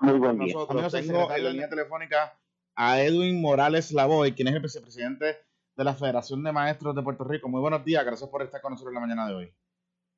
Muy 0.01 0.19
buen 0.19 0.39
día. 0.39 0.55
Nosotros, 0.55 0.93
tengo 0.93 1.31
en 1.33 1.45
la 1.45 1.51
línea 1.51 1.69
telefónica 1.69 2.39
a 2.77 3.01
Edwin 3.01 3.41
Morales 3.41 3.91
Lavoy, 3.91 4.33
quien 4.33 4.49
es 4.49 4.55
el 4.55 4.61
vicepresidente 4.61 5.39
de 5.77 5.85
la 5.85 5.95
Federación 5.95 6.45
de 6.45 6.53
Maestros 6.53 6.95
de 6.95 7.03
Puerto 7.03 7.25
Rico. 7.25 7.49
Muy 7.49 7.61
buenos 7.61 7.85
días, 7.85 8.05
gracias 8.05 8.29
por 8.29 8.43
estar 8.43 8.61
con 8.61 8.73
nosotros 8.73 8.93
en 8.93 8.95
la 8.95 9.01
mañana 9.01 9.27
de 9.27 9.35
hoy. 9.35 9.55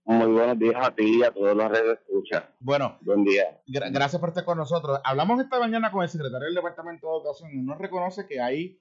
Muy 0.04 0.32
buenos 0.32 0.58
días 0.58 0.76
a 0.78 0.94
ti 0.94 1.18
y 1.18 1.22
a 1.22 1.30
todos 1.30 1.56
los 1.56 1.70
redes 1.70 1.98
escucha. 2.00 2.50
Bueno, 2.60 2.98
buen 3.02 3.24
día. 3.24 3.60
gracias 3.66 4.18
por 4.18 4.30
estar 4.30 4.44
con 4.44 4.58
nosotros. 4.58 5.00
Hablamos 5.04 5.40
esta 5.40 5.60
mañana 5.60 5.92
con 5.92 6.02
el 6.02 6.08
secretario 6.08 6.46
del 6.46 6.54
Departamento 6.54 7.06
de 7.06 7.16
Educación 7.18 7.50
y 7.52 7.62
nos 7.62 7.78
reconoce 7.78 8.26
que 8.26 8.40
hay 8.40 8.80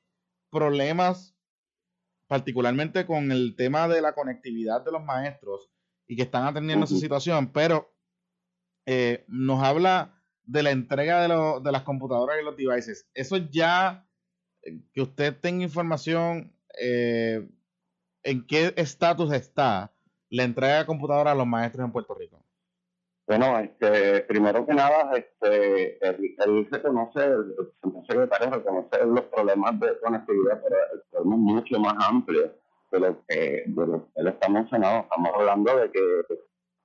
problemas, 0.49 1.37
particularmente 2.27 3.05
con 3.05 3.31
el 3.31 3.55
tema 3.55 3.87
de 3.87 4.01
la 4.01 4.13
conectividad 4.13 4.83
de 4.83 4.91
los 4.91 5.03
maestros 5.03 5.69
y 6.07 6.15
que 6.15 6.23
están 6.23 6.45
atendiendo 6.45 6.85
esa 6.85 6.95
situación, 6.95 7.51
pero 7.51 7.93
eh, 8.85 9.25
nos 9.27 9.61
habla 9.61 10.16
de 10.47 10.63
la 10.63 10.71
entrega 10.71 11.21
de, 11.21 11.61
de 11.61 11.71
las 11.71 11.83
computadoras 11.83 12.37
y 12.41 12.45
los 12.45 12.57
devices, 12.57 13.07
eso 13.13 13.37
ya, 13.37 14.07
eh, 14.63 14.79
que 14.93 15.01
usted 15.01 15.35
tenga 15.39 15.63
información 15.63 16.53
eh, 16.79 17.47
en 18.23 18.47
qué 18.47 18.73
estatus 18.77 19.31
está 19.33 19.93
la 20.29 20.43
entrega 20.43 20.79
de 20.79 20.85
computadoras 20.85 21.33
a 21.33 21.37
los 21.37 21.47
maestros 21.47 21.85
en 21.85 21.91
Puerto 21.91 22.15
Rico. 22.15 22.41
Bueno, 23.27 23.59
este, 23.59 24.21
primero 24.21 24.65
que 24.65 24.73
nada, 24.73 25.11
este, 25.17 25.97
él, 26.07 26.67
reconoce, 26.71 27.25
el, 27.25 27.55
secretario 28.07 28.51
reconoce 28.51 29.05
los 29.05 29.25
problemas 29.25 29.77
de 29.81 29.99
conectividad, 29.99 30.61
pero 30.63 30.75
el 30.93 31.01
problema 31.11 31.35
es 31.35 31.41
mucho 31.41 31.79
más 31.79 31.95
amplio 32.07 32.53
de 32.89 32.99
lo 32.99 33.25
que, 33.27 33.63
de 33.67 33.87
lo 33.87 34.05
que 34.05 34.21
él 34.21 34.27
está 34.27 34.47
mencionando. 34.47 35.01
Estamos 35.01 35.31
hablando 35.35 35.77
de 35.77 35.91
que 35.91 35.99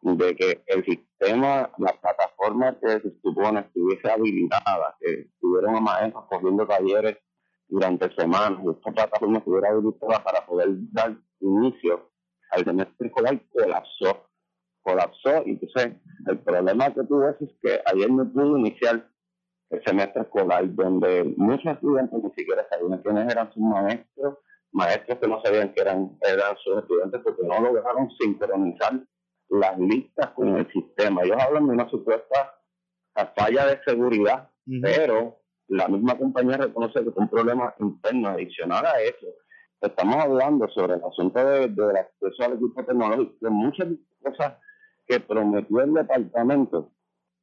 de 0.02 0.34
que 0.36 0.64
el 0.66 0.84
sistema, 0.84 1.70
la 1.78 1.92
plataforma 1.92 2.76
que 2.80 3.00
se 3.00 3.20
supone 3.22 3.60
estuviese 3.60 4.10
habilitada, 4.10 4.96
que 5.00 5.20
estuvieron 5.32 5.76
a 5.76 5.80
maestros 5.80 6.24
cogiendo 6.28 6.66
talleres 6.66 7.18
durante 7.68 8.12
semanas, 8.16 8.58
y 8.64 8.70
esta 8.70 8.90
plataforma 8.90 9.38
estuviera 9.38 9.70
habilitada 9.70 10.24
para 10.24 10.44
poder 10.44 10.70
dar 10.90 11.16
inicio 11.40 12.10
al 12.50 12.64
semestre 12.64 13.06
escolar, 13.06 13.40
colapsó. 13.50 14.28
colapsó. 14.82 15.42
Y 15.46 15.50
entonces, 15.50 15.92
el 16.26 16.38
problema 16.40 16.92
que 16.92 17.04
tuvo 17.04 17.28
es 17.28 17.36
que 17.62 17.80
ayer 17.86 18.10
no 18.10 18.30
pudo 18.30 18.58
iniciar 18.58 19.08
el 19.70 19.84
semestre 19.84 20.22
escolar, 20.22 20.64
donde 20.74 21.32
muchos 21.36 21.72
estudiantes 21.72 22.22
ni 22.22 22.30
siquiera 22.30 22.66
sabían 22.68 23.00
quiénes 23.02 23.32
eran 23.32 23.52
sus 23.52 23.62
maestros, 23.62 24.38
maestros 24.72 25.18
que 25.18 25.28
no 25.28 25.40
sabían 25.42 25.72
que 25.72 25.80
eran, 25.80 26.18
eran 26.22 26.56
sus 26.56 26.78
estudiantes 26.78 27.20
porque 27.22 27.42
no 27.46 27.60
lograron 27.60 28.10
sincronizar 28.18 29.00
las 29.52 29.78
listas 29.78 30.30
con 30.30 30.56
el 30.56 30.70
sistema. 30.72 31.22
Ellos 31.22 31.36
hablan 31.40 31.66
de 31.66 31.74
una 31.74 31.88
supuesta 31.90 32.54
falla 33.36 33.66
de 33.66 33.80
seguridad, 33.84 34.48
pero 34.80 35.40
la 35.68 35.88
misma 35.88 36.16
compañía 36.16 36.56
reconoce 36.56 37.02
que 37.02 37.10
es 37.10 37.16
un 37.16 37.28
problema 37.28 37.74
interno 37.78 38.28
adicional 38.28 38.86
a 38.86 39.00
eso. 39.02 39.26
Estamos 39.80 40.16
hablando 40.16 40.68
sobre 40.68 40.94
el 40.94 41.04
asunto 41.04 41.44
de, 41.44 41.68
del 41.68 41.96
acceso 41.96 42.44
al 42.44 42.54
equipo 42.54 42.84
tecnológico, 42.84 43.34
de 43.40 43.50
muchas 43.50 43.88
cosas 44.22 44.54
que 45.06 45.20
prometió 45.20 45.80
el 45.80 45.94
departamento 45.94 46.92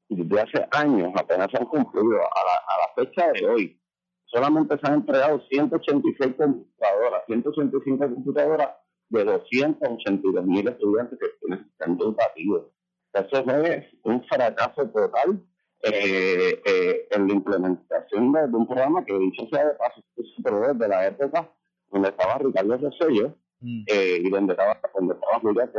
desde 0.09 0.41
hace 0.41 0.67
años 0.71 1.11
apenas 1.15 1.51
se 1.51 1.57
han 1.57 1.65
cumplido. 1.65 2.17
A 2.17 2.21
la, 2.21 2.55
a 2.67 2.73
la 2.81 3.05
fecha 3.05 3.31
de 3.31 3.45
hoy, 3.45 3.81
solamente 4.25 4.79
se 4.79 4.87
han 4.87 4.95
entregado 4.95 5.41
186 5.47 6.35
computadoras, 6.35 7.23
185 7.27 8.15
computadoras 8.15 8.69
de 9.09 9.23
282 9.23 10.45
mil 10.45 10.67
estudiantes 10.67 11.19
que 11.19 11.27
tienen 11.39 11.65
sistema 11.65 11.97
educativo. 11.99 12.71
Eso 13.13 13.65
es 13.65 13.85
un 14.03 14.23
fracaso 14.25 14.87
total 14.89 15.41
eh, 15.81 16.61
eh, 16.65 17.07
en 17.11 17.27
la 17.27 17.33
implementación 17.33 18.31
de, 18.31 18.45
un 18.45 18.67
programa 18.67 19.03
que, 19.03 19.17
dicho 19.17 19.47
sea 19.51 19.65
de 19.65 19.73
paso, 19.75 20.01
se 20.15 20.51
desde 20.51 20.87
la 20.87 21.07
época 21.07 21.49
donde 21.89 22.09
estaba 22.09 22.37
Ricardo 22.37 22.77
Rosello 22.77 23.35
mm. 23.61 23.83
eh, 23.87 24.21
y 24.23 24.29
donde 24.29 24.53
estaba, 24.53 24.79
donde 24.93 25.13
estaba 25.13 25.39
Julia 25.39 25.69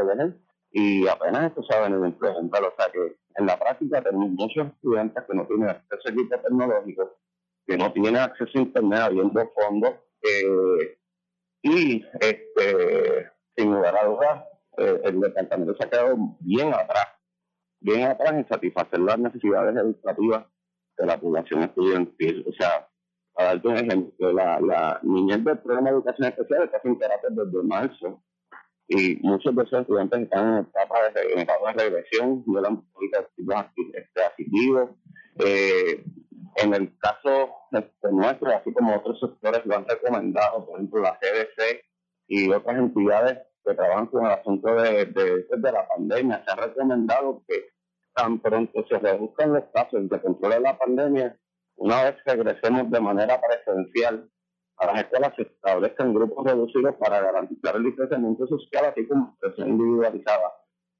y 0.72 1.06
apenas 1.08 1.46
esto 1.46 1.62
se 1.64 1.74
ha 1.74 1.82
venido 1.82 2.04
a 2.04 2.08
implementar. 2.08 2.62
O 2.62 2.72
sea 2.76 2.90
que 2.92 3.16
en 3.36 3.46
la 3.46 3.58
práctica 3.58 4.02
tenemos 4.02 4.30
muchos 4.30 4.68
estudiantes 4.68 5.24
que 5.28 5.34
no 5.34 5.46
tienen 5.46 5.68
acceso 5.68 6.08
a 6.08 6.10
equipo 6.10 6.38
tecnológico, 6.38 7.16
que 7.66 7.76
no 7.76 7.92
tienen 7.92 8.16
acceso 8.16 8.58
a 8.58 8.60
internet 8.60 9.00
habiendo 9.00 9.50
fondos 9.54 9.94
eh, 10.22 10.98
y 11.62 12.04
este 12.20 13.30
sin 13.56 13.74
lugar 13.74 13.96
a 13.96 14.06
dudas 14.06 14.44
eh, 14.78 15.00
el 15.04 15.20
departamento 15.20 15.74
se 15.76 15.84
ha 15.84 15.90
quedado 15.90 16.16
bien 16.40 16.72
atrás, 16.72 17.08
bien 17.80 18.02
atrás 18.02 18.32
en 18.32 18.48
satisfacer 18.48 19.00
las 19.00 19.18
necesidades 19.18 19.76
educativas 19.76 20.46
de 20.96 21.06
la 21.06 21.20
población 21.20 21.62
estudiantil. 21.62 22.44
O 22.48 22.52
sea, 22.52 22.88
para 23.32 23.48
darte 23.48 23.68
un 23.68 23.76
ejemplo, 23.76 24.32
la, 24.32 24.60
la 24.60 25.00
niñez 25.02 25.44
del 25.44 25.58
programa 25.58 25.90
de 25.90 25.96
educación 25.96 26.28
especial 26.28 26.64
está 26.64 26.80
sin 26.82 26.94
carácter 26.96 27.30
desde 27.32 27.62
marzo 27.62 28.22
y 28.92 29.20
muchos 29.22 29.54
de 29.54 29.62
esos 29.62 29.82
estudiantes 29.82 30.22
están 30.22 30.48
en 30.48 30.58
etapa 30.64 30.96
de, 31.14 31.32
en 31.32 31.38
etapa 31.38 31.72
de 31.72 31.84
regresión, 31.84 32.42
violan 32.44 32.82
políticas 32.90 33.26
este, 33.94 34.24
asistidos. 34.24 34.90
Eh, 35.38 36.04
en 36.56 36.74
el 36.74 36.98
caso 36.98 37.50
este, 37.72 38.12
nuestro, 38.12 38.50
así 38.50 38.72
como 38.72 38.96
otros 38.96 39.20
sectores 39.20 39.64
lo 39.66 39.76
han 39.76 39.86
recomendado, 39.86 40.66
por 40.66 40.76
ejemplo 40.76 41.02
la 41.02 41.18
CDC 41.18 41.84
y 42.28 42.50
otras 42.50 42.78
entidades 42.78 43.38
que 43.64 43.74
trabajan 43.74 44.06
con 44.06 44.26
el 44.26 44.32
asunto 44.32 44.74
de, 44.74 45.06
de, 45.06 45.46
de 45.56 45.72
la 45.72 45.86
pandemia, 45.88 46.44
se 46.44 46.52
ha 46.52 46.56
recomendado 46.56 47.42
que 47.46 47.70
tan 48.14 48.38
pronto 48.40 48.84
se 48.88 48.98
reduzcan 48.98 49.52
los 49.52 49.64
casos 49.72 50.08
de 50.08 50.20
control 50.20 50.52
de 50.52 50.60
la 50.60 50.78
pandemia, 50.78 51.36
una 51.76 52.04
vez 52.04 52.16
regresemos 52.24 52.90
de 52.90 53.00
manera 53.00 53.40
presencial 53.40 54.28
a 54.80 54.86
las 54.86 55.02
escuelas 55.02 55.34
se 55.36 55.42
establezcan 55.42 56.14
grupos 56.14 56.46
reducidos 56.46 56.94
para 56.96 57.20
garantizar 57.20 57.76
el 57.76 57.84
distanciamiento 57.84 58.46
social, 58.46 58.86
así 58.86 59.06
como 59.06 59.28
expresión 59.28 59.68
individualizada. 59.68 60.54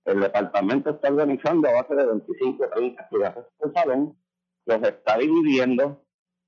El 0.05 0.21
departamento 0.21 0.91
está 0.91 1.09
organizando 1.09 1.67
a 1.67 1.73
base 1.73 1.95
de 1.95 2.07
25 2.07 2.63
o 2.63 2.69
30 2.69 3.03
estudiantes 3.03 3.45
por 3.57 3.73
salón, 3.73 4.19
los 4.67 4.83
está 4.83 5.19
dividiendo, 5.19 6.05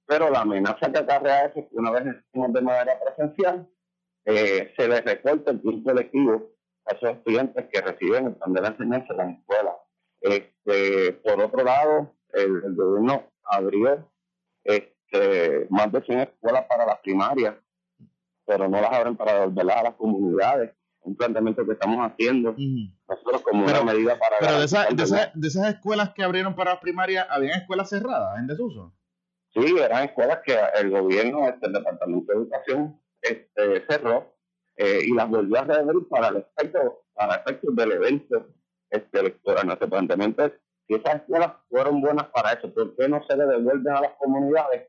pero 0.06 0.30
la 0.30 0.40
amenaza 0.40 0.92
que 0.92 0.98
acarrea 0.98 1.46
es 1.46 1.52
que 1.52 1.68
una 1.72 1.90
vez 1.90 2.06
estemos 2.06 2.52
de 2.52 2.60
manera 2.60 2.98
presencial, 3.00 3.68
eh, 4.24 4.72
se 4.76 4.88
les 4.88 5.04
recorta 5.04 5.50
el 5.50 5.60
tiempo 5.60 5.92
lectivo 5.92 6.52
a 6.86 6.94
esos 6.94 7.10
estudiantes 7.10 7.66
que 7.72 7.80
reciben 7.80 8.26
el 8.26 8.36
plan 8.36 8.52
de 8.52 8.60
la 8.60 8.68
enseñanza 8.68 9.12
en 9.12 9.16
la 9.16 9.30
escuela. 9.30 9.76
Este, 10.20 11.12
por 11.24 11.40
otro 11.40 11.64
lado, 11.64 12.14
el, 12.32 12.74
gobierno 12.74 13.24
abrió 13.44 14.08
este, 14.64 15.66
más 15.70 15.90
de 15.90 16.02
100 16.02 16.20
escuelas 16.20 16.64
para 16.66 16.86
las 16.86 17.00
primarias, 17.00 17.56
pero 18.44 18.68
no 18.68 18.80
las 18.80 18.92
abren 18.92 19.16
para 19.16 19.40
devolverlas 19.40 19.76
a 19.76 19.82
las 19.84 19.94
comunidades. 19.94 20.72
Un 21.02 21.16
planteamiento 21.16 21.66
que 21.66 21.72
estamos 21.72 21.98
haciendo 21.98 22.54
nosotros 23.08 23.42
como 23.42 23.64
una 23.64 23.82
medida 23.82 24.18
para... 24.18 24.38
Pero 24.38 24.58
de, 24.58 25.46
esas 25.46 25.68
escuelas 25.68 26.10
que 26.14 26.22
abrieron 26.22 26.54
para 26.54 26.72
las 26.72 26.80
primarias, 26.80 27.26
¿habían 27.28 27.60
escuelas 27.60 27.90
cerradas 27.90 28.38
en 28.38 28.46
desuso? 28.46 28.94
Sí, 29.54 29.74
eran 29.78 30.04
escuelas 30.04 30.40
que 30.44 30.56
el 30.80 30.90
gobierno, 30.90 31.48
este, 31.48 31.66
el 31.66 31.72
Departamento 31.72 32.32
de 32.32 32.38
Educación, 32.38 33.00
este, 33.20 33.84
cerró 33.86 34.34
eh, 34.76 35.00
y 35.04 35.14
las 35.14 35.28
volvió 35.28 35.58
a 35.58 35.64
reabrir 35.64 36.08
para 36.08 36.28
el 36.28 36.36
efecto, 36.38 37.04
para 37.14 37.36
efectos 37.36 37.76
del 37.76 37.92
evento 37.92 38.48
este, 38.90 39.20
electoral. 39.20 39.66
Nuestro 39.66 39.90
planteamiento 39.90 40.44
es 40.46 40.52
si 40.86 40.94
esas 40.94 41.16
escuelas 41.16 41.52
fueron 41.68 42.00
buenas 42.00 42.28
para 42.28 42.52
eso, 42.52 42.72
¿por 42.72 42.96
qué 42.96 43.08
no 43.08 43.22
se 43.26 43.36
le 43.36 43.46
devuelven 43.46 43.94
a 43.94 44.00
las 44.00 44.12
comunidades 44.18 44.88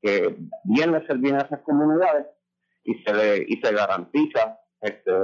que 0.00 0.36
bien 0.64 0.92
le 0.92 1.06
servían 1.06 1.36
a 1.36 1.44
esas 1.44 1.60
comunidades 1.60 2.26
y 2.84 2.94
se 3.02 3.12
le, 3.12 3.44
y 3.48 3.60
se 3.60 3.72
garantiza 3.72 4.58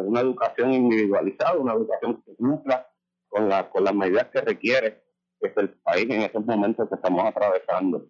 una 0.01 0.21
educación 0.21 0.73
individualizada, 0.73 1.59
una 1.59 1.75
educación 1.75 2.23
que 2.23 2.35
cumpla 2.37 2.89
con, 3.29 3.49
la, 3.49 3.69
con 3.71 3.85
las 3.85 3.95
medidas 3.95 4.29
que 4.29 4.41
requiere 4.41 5.03
este, 5.41 5.61
el 5.61 5.71
país 5.71 6.07
en 6.11 6.23
estos 6.23 6.45
momentos 6.45 6.89
que 6.89 6.95
estamos 6.95 7.25
atravesando. 7.25 8.07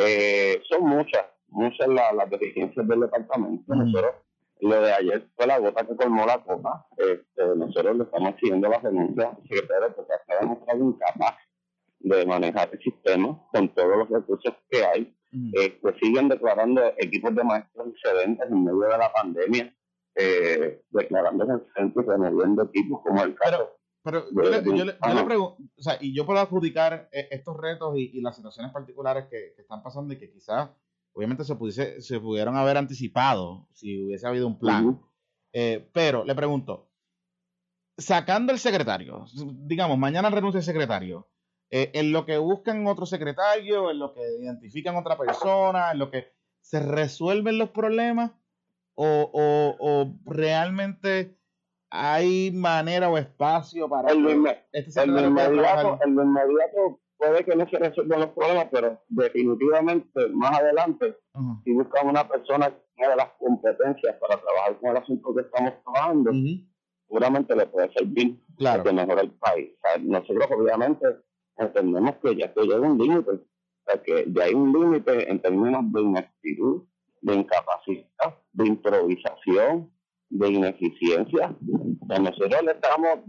Eh, 0.00 0.60
son 0.68 0.84
muchas, 0.84 1.26
muchas 1.48 1.88
las 1.88 2.30
deficiencias 2.30 2.86
del 2.86 3.00
departamento. 3.00 3.74
Nosotros, 3.74 4.14
lo 4.60 4.82
de 4.82 4.92
ayer 4.92 5.28
fue 5.36 5.46
la 5.46 5.58
gota 5.58 5.86
que 5.86 5.96
colmó 5.96 6.26
la 6.26 6.42
copa. 6.42 6.86
Este, 6.96 7.56
nosotros 7.56 7.96
le 7.96 8.04
estamos 8.04 8.34
siguiendo 8.40 8.68
la 8.68 8.78
renuncia 8.78 9.28
al 9.28 9.42
secretario 9.42 9.94
porque 9.94 10.12
se 10.26 10.32
ha 10.32 10.40
demostrado 10.40 10.84
incapaz 10.84 11.36
de 12.00 12.26
manejar 12.26 12.70
el 12.72 12.80
sistema 12.80 13.40
con 13.52 13.68
todos 13.70 13.96
los 13.96 14.08
recursos 14.08 14.54
que 14.70 14.84
hay 14.84 15.14
eh, 15.32 15.78
pues 15.82 15.94
siguen 16.00 16.28
declarando 16.28 16.80
equipos 16.96 17.34
de 17.34 17.44
maestros 17.44 17.88
excedentes 17.88 18.50
en 18.50 18.64
medio 18.64 18.80
de 18.80 18.96
la 18.96 19.12
pandemia, 19.12 19.74
eh, 20.18 20.82
declarando 20.90 21.46
removiendo 21.94 22.62
equipos 22.64 23.00
como 23.02 23.22
el 23.22 23.34
caso. 23.34 23.70
Pero, 24.02 24.24
yo, 24.30 24.50
le, 24.50 24.64
yo, 24.64 24.84
le, 24.84 25.24
pregunto, 25.24 25.56
o 25.76 25.82
sea, 25.82 25.98
y 26.00 26.14
yo 26.14 26.24
puedo 26.24 26.38
adjudicar 26.38 27.08
eh, 27.12 27.28
estos 27.30 27.56
retos 27.56 27.94
y, 27.96 28.20
las 28.20 28.36
situaciones 28.36 28.72
particulares 28.72 29.26
que, 29.30 29.54
están 29.58 29.82
pasando 29.82 30.14
y 30.14 30.18
que 30.18 30.30
quizás, 30.30 30.70
obviamente, 31.12 31.44
se, 31.44 31.54
pudiese, 31.56 32.00
se 32.00 32.18
pudieron 32.18 32.56
haber 32.56 32.78
anticipado 32.78 33.66
si 33.72 34.06
hubiese 34.06 34.26
habido 34.26 34.46
un 34.46 34.58
plan. 34.58 35.00
pero 35.92 36.24
le 36.24 36.34
pregunto, 36.34 36.88
sacando 37.98 38.52
el 38.52 38.58
secretario, 38.58 39.26
digamos, 39.66 39.98
mañana 39.98 40.30
renuncia 40.30 40.58
el 40.58 40.64
secretario, 40.64 41.28
eh, 41.70 41.90
en 41.94 42.12
lo 42.12 42.24
que 42.24 42.38
buscan 42.38 42.86
otro 42.86 43.04
secretario, 43.04 43.90
en 43.90 43.98
lo 43.98 44.14
que 44.14 44.22
identifican 44.40 44.96
otra 44.96 45.18
persona, 45.18 45.90
en 45.92 45.98
lo 45.98 46.10
que 46.10 46.32
se 46.60 46.80
resuelven 46.80 47.58
los 47.58 47.70
problemas, 47.70 48.32
o, 49.00 49.76
o, 49.78 50.14
realmente 50.26 51.36
hay 51.90 52.50
manera 52.50 53.08
o 53.08 53.16
espacio 53.16 53.88
para 53.88 54.10
el, 54.10 54.46
este 54.72 55.00
el, 55.02 55.10
inmediato, 55.10 55.98
el 56.02 56.10
inmediato 56.10 57.00
puede 57.16 57.44
que 57.44 57.56
no 57.56 57.68
se 57.68 57.78
resuelvan 57.78 58.20
los 58.20 58.30
problemas, 58.30 58.66
pero 58.70 59.00
definitivamente 59.08 60.28
más 60.30 60.58
adelante, 60.58 61.16
si 61.64 61.72
buscan 61.72 62.08
una 62.08 62.26
persona 62.28 62.70
que 62.70 62.82
tenga 62.96 63.16
las 63.16 63.30
competencias 63.38 64.16
para 64.20 64.40
trabajar 64.40 64.78
con 64.80 64.90
el 64.90 64.96
asunto 64.96 65.34
que 65.34 65.42
estamos 65.42 65.72
trabajando, 65.84 66.32
seguramente 67.06 67.56
le 67.56 67.66
puede 67.66 67.92
servir 67.92 68.40
claro. 68.56 68.82
que 68.82 68.92
mejore 68.92 69.22
el 69.22 69.30
país. 69.32 69.70
nosotros 70.00 70.48
obviamente 70.56 71.06
entendemos 71.56 72.16
que 72.22 72.36
ya 72.36 72.52
se 72.52 72.62
llega 72.62 72.80
un 72.80 72.98
límite, 72.98 73.30
o 73.30 73.40
sea, 73.86 74.02
que 74.02 74.26
ya 74.28 74.44
hay 74.44 74.54
un 74.54 74.72
límite 74.72 75.30
en 75.30 75.40
términos 75.40 75.84
de 75.92 76.02
inactitud, 76.02 76.82
de 77.20 77.34
incapacidad, 77.34 78.38
de 78.52 78.66
improvisación, 78.66 79.90
de 80.30 80.48
ineficiencia. 80.48 81.54
nosotros 82.20 82.62
le 82.62 82.72
estamos 82.72 83.20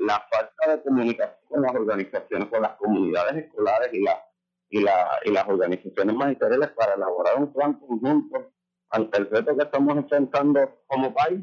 la 0.00 0.26
falta 0.30 0.76
de 0.76 0.82
comunicación 0.82 1.38
con 1.48 1.62
las 1.62 1.74
organizaciones, 1.74 2.48
con 2.48 2.62
las 2.62 2.72
comunidades 2.76 3.44
escolares 3.44 3.92
y, 3.92 4.02
la, 4.02 4.22
y, 4.68 4.80
la, 4.80 5.08
y 5.24 5.30
las 5.30 5.48
organizaciones 5.48 6.14
magisteriales 6.14 6.70
para 6.70 6.94
elaborar 6.94 7.38
un 7.38 7.52
plan 7.52 7.74
conjunto 7.74 8.52
ante 8.90 9.18
el 9.18 9.30
reto 9.30 9.56
que 9.56 9.64
estamos 9.64 9.96
enfrentando 9.96 10.82
como 10.86 11.14
país. 11.14 11.40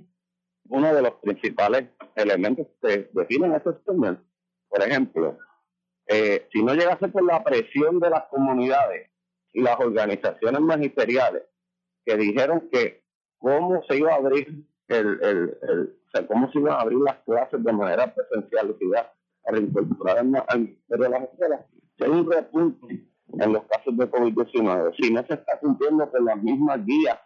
Uno 0.69 0.93
de 0.93 1.01
los 1.01 1.13
principales 1.15 1.89
elementos 2.15 2.67
que 2.81 3.10
definen 3.13 3.53
ese 3.53 3.74
sistema, 3.74 4.24
por 4.69 4.81
ejemplo, 4.83 5.38
eh, 6.07 6.48
si 6.51 6.63
no 6.63 6.74
llegase 6.74 7.07
por 7.07 7.25
la 7.25 7.43
presión 7.43 8.00
de 8.00 8.10
las 8.10 8.25
comunidades 8.25 9.10
y 9.53 9.62
las 9.62 9.79
organizaciones 9.79 10.62
magisteriales 10.62 11.43
que 12.05 12.17
dijeron 12.17 12.70
que 12.72 13.03
cómo 13.38 13.81
se 13.88 13.98
iba 13.98 14.13
a 14.13 14.17
abrir 14.17 14.65
el, 14.88 15.20
el, 15.22 15.58
el 16.13 16.27
cómo 16.27 16.51
se 16.51 16.60
iban 16.60 16.74
a 16.74 16.81
abrir 16.81 17.00
las 17.00 17.17
clases 17.24 17.63
de 17.63 17.74
manera 17.74 18.13
presencial, 18.13 18.75
a 19.46 19.51
reincorporar 19.51 20.20
al 20.20 20.60
Ministerio 20.60 21.03
de 21.03 21.10
las 21.10 21.24
Escuelas, 21.24 21.62
si 21.98 22.03
hay 22.03 22.10
un 22.10 22.31
repunte 22.31 23.12
en 23.39 23.53
los 23.53 23.63
casos 23.65 23.98
de 23.98 24.10
COVID-19, 24.10 24.96
si 25.01 25.12
no 25.12 25.25
se 25.25 25.34
está 25.36 25.60
cumpliendo 25.60 26.10
con 26.12 26.25
las 26.25 26.41
mismas 26.41 26.86
guías 26.86 27.20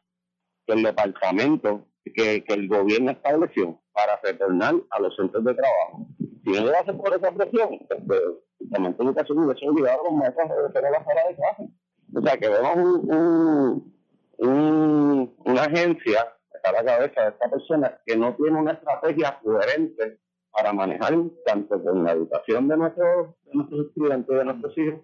que 0.66 0.74
el 0.74 0.84
departamento, 0.84 1.86
que, 2.04 2.44
el 2.48 2.68
gobierno 2.68 3.12
estableció 3.12 3.80
para 3.92 4.20
retornar 4.24 4.76
a 4.92 5.00
los 5.00 5.16
centros 5.16 5.44
de 5.44 5.56
trabajo. 5.56 6.08
Si 6.44 6.52
no 6.52 6.66
lo 6.66 6.78
hace 6.78 6.94
por 6.94 7.14
esa 7.14 7.32
presión, 7.32 7.80
pues, 7.88 8.00
pues, 8.08 8.20
el 8.60 8.70
Departamento 8.70 9.04
de 9.04 9.10
Educación 9.10 9.40
hubiese 9.40 9.70
obligado 9.70 10.02
a 10.02 10.04
los 10.04 10.14
maestros 10.14 10.50
a 10.50 10.56
regresar 10.56 10.86
a 10.86 10.92
la 10.92 11.04
sala 11.04 11.22
de 11.28 11.36
clase. 11.36 11.70
O 12.14 12.22
sea, 12.22 12.38
que 12.38 12.50
vemos 12.50 12.76
un, 12.78 13.95
una 14.40 15.62
agencia 15.62 16.36
a 16.64 16.72
la 16.72 16.84
cabeza 16.84 17.22
de 17.22 17.30
esta 17.30 17.50
persona 17.50 18.02
que 18.06 18.16
no 18.16 18.36
tiene 18.36 18.60
una 18.60 18.74
estrategia 18.74 19.40
coherente 19.44 20.20
para 20.52 20.74
manejar 20.74 21.14
tanto 21.46 21.84
con 21.84 22.04
la 22.04 22.14
educación 22.14 22.68
de 22.68 22.78
nuestros, 22.78 23.36
de 23.44 23.54
nuestros 23.54 23.88
estudiantes 23.88 24.38
de 24.38 24.46
nuestros 24.46 24.78
hijos, 24.78 25.02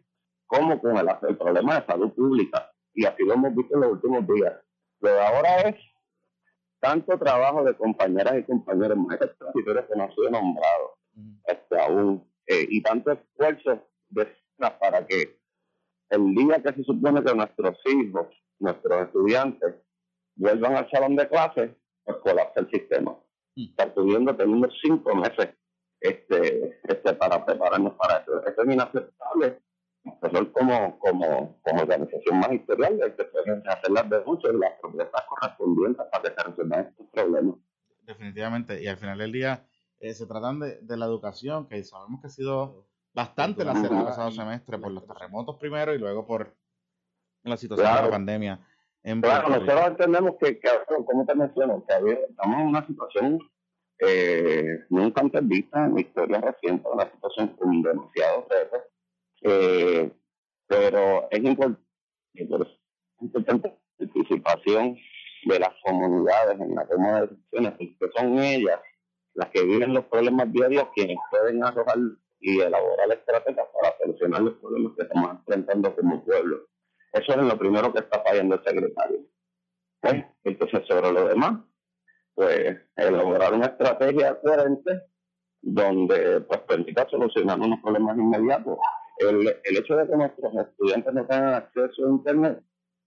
como 0.48 0.80
con 0.80 0.98
el, 0.98 1.08
el, 1.28 1.38
problema 1.38 1.80
de 1.80 1.86
salud 1.86 2.12
pública. 2.14 2.72
Y 2.94 3.06
así 3.06 3.24
lo 3.24 3.34
hemos 3.34 3.56
visto 3.56 3.76
en 3.76 3.82
los 3.82 3.92
últimos 3.92 4.28
días. 4.28 4.54
Lo 5.02 5.10
de 5.10 5.22
ahora 5.22 5.62
es 5.62 5.76
tanto 6.80 7.18
trabajo 7.18 7.64
de 7.64 7.76
compañeras 7.76 8.40
y 8.40 8.44
compañeros 8.44 8.98
maestros 8.98 9.52
que 9.54 9.96
no 9.96 10.04
han 10.04 10.16
sido 10.16 10.30
nombrados 10.32 10.92
este, 11.46 11.80
aún, 11.80 12.28
eh, 12.48 12.66
y 12.70 12.82
tanto 12.82 13.12
esfuerzo 13.12 13.88
de, 14.10 14.28
para 14.58 15.06
que 15.06 15.38
el 16.10 16.36
día 16.36 16.62
que 16.62 16.74
se 16.74 16.84
supone 16.84 17.24
que 17.24 17.34
nuestros 17.34 17.78
hijos, 17.86 18.28
nuestros 18.62 19.08
estudiantes, 19.08 19.76
vuelvan 20.36 20.76
al 20.76 20.90
salón 20.90 21.16
de 21.16 21.28
clase, 21.28 21.76
pues 22.04 22.18
colapsa 22.18 22.62
el 22.62 22.70
sistema. 22.70 23.18
Mm. 23.56 23.64
Estar 23.70 23.94
pudiendo 23.94 24.36
tener 24.36 24.70
cinco 24.82 25.16
meses 25.16 25.50
este, 26.00 26.80
este, 26.84 27.14
para 27.14 27.46
prepararnos 27.46 27.94
para 27.94 28.20
eso. 28.20 28.46
Esto 28.46 28.64
es 28.64 28.74
inaceptable. 28.74 29.62
Nosotros 30.04 30.48
como, 30.54 30.98
como, 30.98 31.62
como 31.62 31.82
organización 31.82 32.40
magisterial 32.40 32.98
que 32.98 33.70
hacer 33.70 33.92
las 33.92 34.10
denuncias 34.10 34.54
y 34.54 34.58
las 34.58 34.74
propuestas 34.82 35.24
correspondientes 35.30 36.06
para 36.12 36.24
que 36.24 36.30
se 36.30 36.48
resuelvan 36.50 36.88
estos 36.88 37.08
problemas. 37.12 37.56
Definitivamente. 38.02 38.82
Y 38.82 38.88
al 38.88 38.98
final 38.98 39.20
del 39.20 39.32
día 39.32 39.68
eh, 40.00 40.14
se 40.14 40.26
tratan 40.26 40.60
de, 40.60 40.80
de, 40.82 40.98
la 40.98 41.06
educación, 41.06 41.68
que 41.68 41.84
sabemos 41.84 42.22
que 42.22 42.28
ha 42.28 42.32
sido 42.32 42.88
bastante 43.14 43.64
la 43.64 43.74
el 43.74 43.90
pasado 43.90 44.32
semestre 44.32 44.80
por 44.80 44.92
los 44.92 45.06
terremotos 45.06 45.58
primero 45.58 45.94
y 45.94 46.00
luego 46.00 46.26
por 46.26 46.56
la 47.44 47.58
situación 47.58 47.88
de 47.88 48.02
la 48.02 48.10
pandemia. 48.10 48.60
Claro, 49.04 49.50
nosotros 49.50 49.88
entendemos 49.88 50.36
que, 50.40 50.60
que, 50.60 50.70
como 50.88 51.26
te 51.26 51.34
menciono, 51.34 51.84
que 51.88 52.14
estamos 52.30 52.60
en 52.60 52.68
una 52.68 52.86
situación 52.86 53.40
eh, 54.00 54.80
nunca 54.90 55.22
antes 55.22 55.48
vista 55.48 55.86
en 55.86 55.96
la 55.96 56.02
historia 56.02 56.42
reciente, 56.42 56.88
una 56.92 57.10
situación 57.12 57.50
con 57.50 57.82
demasiados 57.82 58.46
retos, 58.50 58.82
eh, 59.42 60.12
pero 60.68 61.28
es 61.32 61.40
importante, 61.40 61.80
la 64.00 64.08
participación 64.08 64.98
de 65.46 65.60
las 65.60 65.72
comunidades 65.84 66.60
en 66.60 66.76
la 66.76 66.88
toma 66.88 67.22
de 67.22 67.28
decisiones, 67.28 67.74
porque 68.00 68.14
son 68.18 68.40
ellas 68.40 68.80
las 69.34 69.50
que 69.50 69.64
viven 69.64 69.94
los 69.94 70.06
problemas 70.06 70.52
diarios 70.52 70.88
quienes 70.96 71.18
pueden 71.30 71.64
arrojar 71.64 71.98
y 72.40 72.60
elaborar 72.60 73.12
estrategias 73.12 73.68
para 73.74 73.96
solucionar 74.00 74.42
los 74.42 74.54
problemas 74.56 74.94
que 74.96 75.04
estamos 75.04 75.32
enfrentando 75.32 75.96
como 75.96 76.26
pueblo. 76.26 76.68
Eso 77.12 77.32
es 77.34 77.38
lo 77.38 77.58
primero 77.58 77.92
que 77.94 78.00
está 78.00 78.22
fallando 78.24 78.56
el 78.56 78.64
secretario. 78.64 79.20
Pues, 80.00 80.26
entonces, 80.44 80.82
sobre 80.88 81.12
lo 81.12 81.28
demás, 81.28 81.60
pues 82.34 82.78
elaborar 82.96 83.54
una 83.54 83.68
estrategia 83.68 84.40
coherente 84.40 85.04
donde 85.62 86.42
pues 86.42 86.60
permita 86.62 87.08
solucionar 87.10 87.60
unos 87.60 87.80
problemas 87.82 88.18
inmediatos. 88.18 88.78
El, 89.20 89.48
el 89.64 89.78
hecho 89.78 89.96
de 89.96 90.08
que 90.08 90.16
nuestros 90.16 90.54
estudiantes 90.56 91.14
no 91.14 91.28
tengan 91.28 91.54
acceso 91.54 92.06
a 92.06 92.10
Internet 92.10 92.64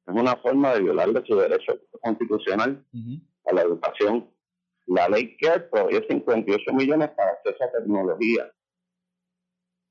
es 0.06 0.14
una 0.14 0.36
forma 0.36 0.74
de 0.74 0.80
violarle 0.80 1.22
su 1.26 1.36
derecho 1.36 1.80
constitucional 2.02 2.84
a 3.46 3.54
la 3.54 3.62
educación. 3.62 4.30
La 4.86 5.08
ley 5.08 5.36
que 5.38 5.60
provee 5.72 6.04
58 6.08 6.72
millones 6.74 7.08
para 7.10 7.30
acceso 7.30 7.64
a 7.64 7.72
tecnología. 7.72 8.52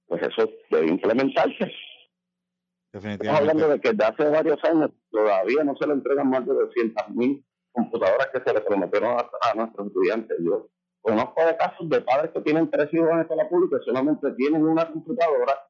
Pues 0.08 0.22
eso 0.22 0.50
debe 0.70 0.88
implementarse. 0.88 1.72
Estamos 2.94 3.40
hablando 3.40 3.70
de 3.70 3.82
que 3.82 3.92
desde 3.92 4.06
hace 4.06 4.30
varios 4.30 4.64
años 4.64 4.92
todavía 5.10 5.64
no 5.64 5.76
se 5.76 5.88
le 5.88 5.94
entregan 5.94 6.30
más 6.30 6.46
de 6.46 6.54
200.000 6.54 7.44
computadoras 7.72 8.28
que 8.32 8.40
se 8.46 8.54
le 8.54 8.62
prometieron 8.62 9.18
a, 9.18 9.54
nuestros 9.56 9.88
estudiantes. 9.88 10.38
Yo 10.46 10.70
conozco 11.02 11.44
de 11.44 11.58
casos 11.58 11.90
de 11.90 12.02
padres 12.02 12.30
que 12.32 12.42
tienen 12.42 12.70
tres 12.70 12.94
hijos 12.94 13.10
en 13.12 13.22
escuela 13.22 13.50
pública 13.50 13.78
y 13.82 13.86
solamente 13.86 14.32
tienen 14.34 14.64
una 14.64 14.92
computadora 14.92 15.68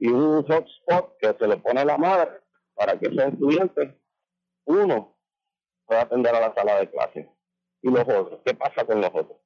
y 0.00 0.08
un 0.08 0.42
hotspot 0.42 1.16
que 1.20 1.36
se 1.38 1.46
le 1.46 1.56
pone 1.58 1.82
a 1.82 1.84
la 1.84 1.96
madre 1.96 2.40
para 2.74 2.98
que 2.98 3.06
esos 3.06 3.32
estudiantes, 3.32 3.94
uno, 4.64 5.16
pueda 5.86 6.02
atender 6.02 6.34
a 6.34 6.40
la 6.40 6.54
sala 6.54 6.80
de 6.80 6.90
clase. 6.90 7.30
Y 7.80 7.90
los 7.90 8.00
otros, 8.00 8.40
¿qué 8.44 8.54
pasa 8.54 8.84
con 8.84 9.00
los 9.00 9.10
otros? 9.10 9.38